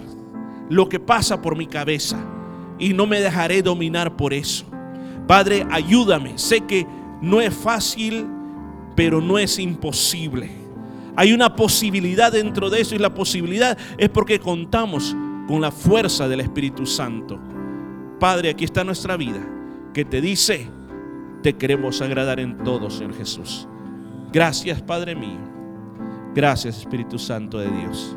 lo 0.69 0.87
que 0.87 1.01
pasa 1.01 1.41
por 1.41 1.57
mi 1.57 1.67
cabeza. 1.67 2.19
Y 2.79 2.93
no 2.93 3.07
me 3.07 3.21
dejaré 3.21 3.63
dominar 3.63 4.17
por 4.17 4.35
eso. 4.35 4.67
Padre, 5.27 5.67
ayúdame. 5.71 6.37
Sé 6.37 6.61
que 6.63 6.87
no 7.23 7.41
es 7.41 7.55
fácil, 7.55 8.27
pero 8.95 9.21
no 9.23 9.39
es 9.39 9.59
imposible. 9.59 10.60
Hay 11.21 11.35
una 11.35 11.55
posibilidad 11.55 12.33
dentro 12.33 12.71
de 12.71 12.81
eso 12.81 12.95
y 12.95 12.99
la 12.99 13.13
posibilidad 13.13 13.77
es 13.99 14.09
porque 14.09 14.41
contamos 14.41 15.15
con 15.47 15.61
la 15.61 15.71
fuerza 15.71 16.27
del 16.29 16.41
Espíritu 16.41 16.87
Santo. 16.87 17.39
Padre, 18.19 18.49
aquí 18.49 18.65
está 18.65 18.85
nuestra 18.85 19.19
vida 19.19 19.47
que 19.93 20.07
te 20.07 20.23
dice, 20.23 20.67
te 21.43 21.53
queremos 21.59 22.01
agradar 22.01 22.41
en 22.41 22.65
todo, 22.65 22.89
Señor 22.89 23.15
Jesús. 23.15 23.69
Gracias, 24.33 24.81
Padre 24.81 25.15
mío. 25.15 25.41
Gracias, 26.35 26.79
Espíritu 26.79 27.19
Santo 27.19 27.59
de 27.59 27.69
Dios. 27.71 28.17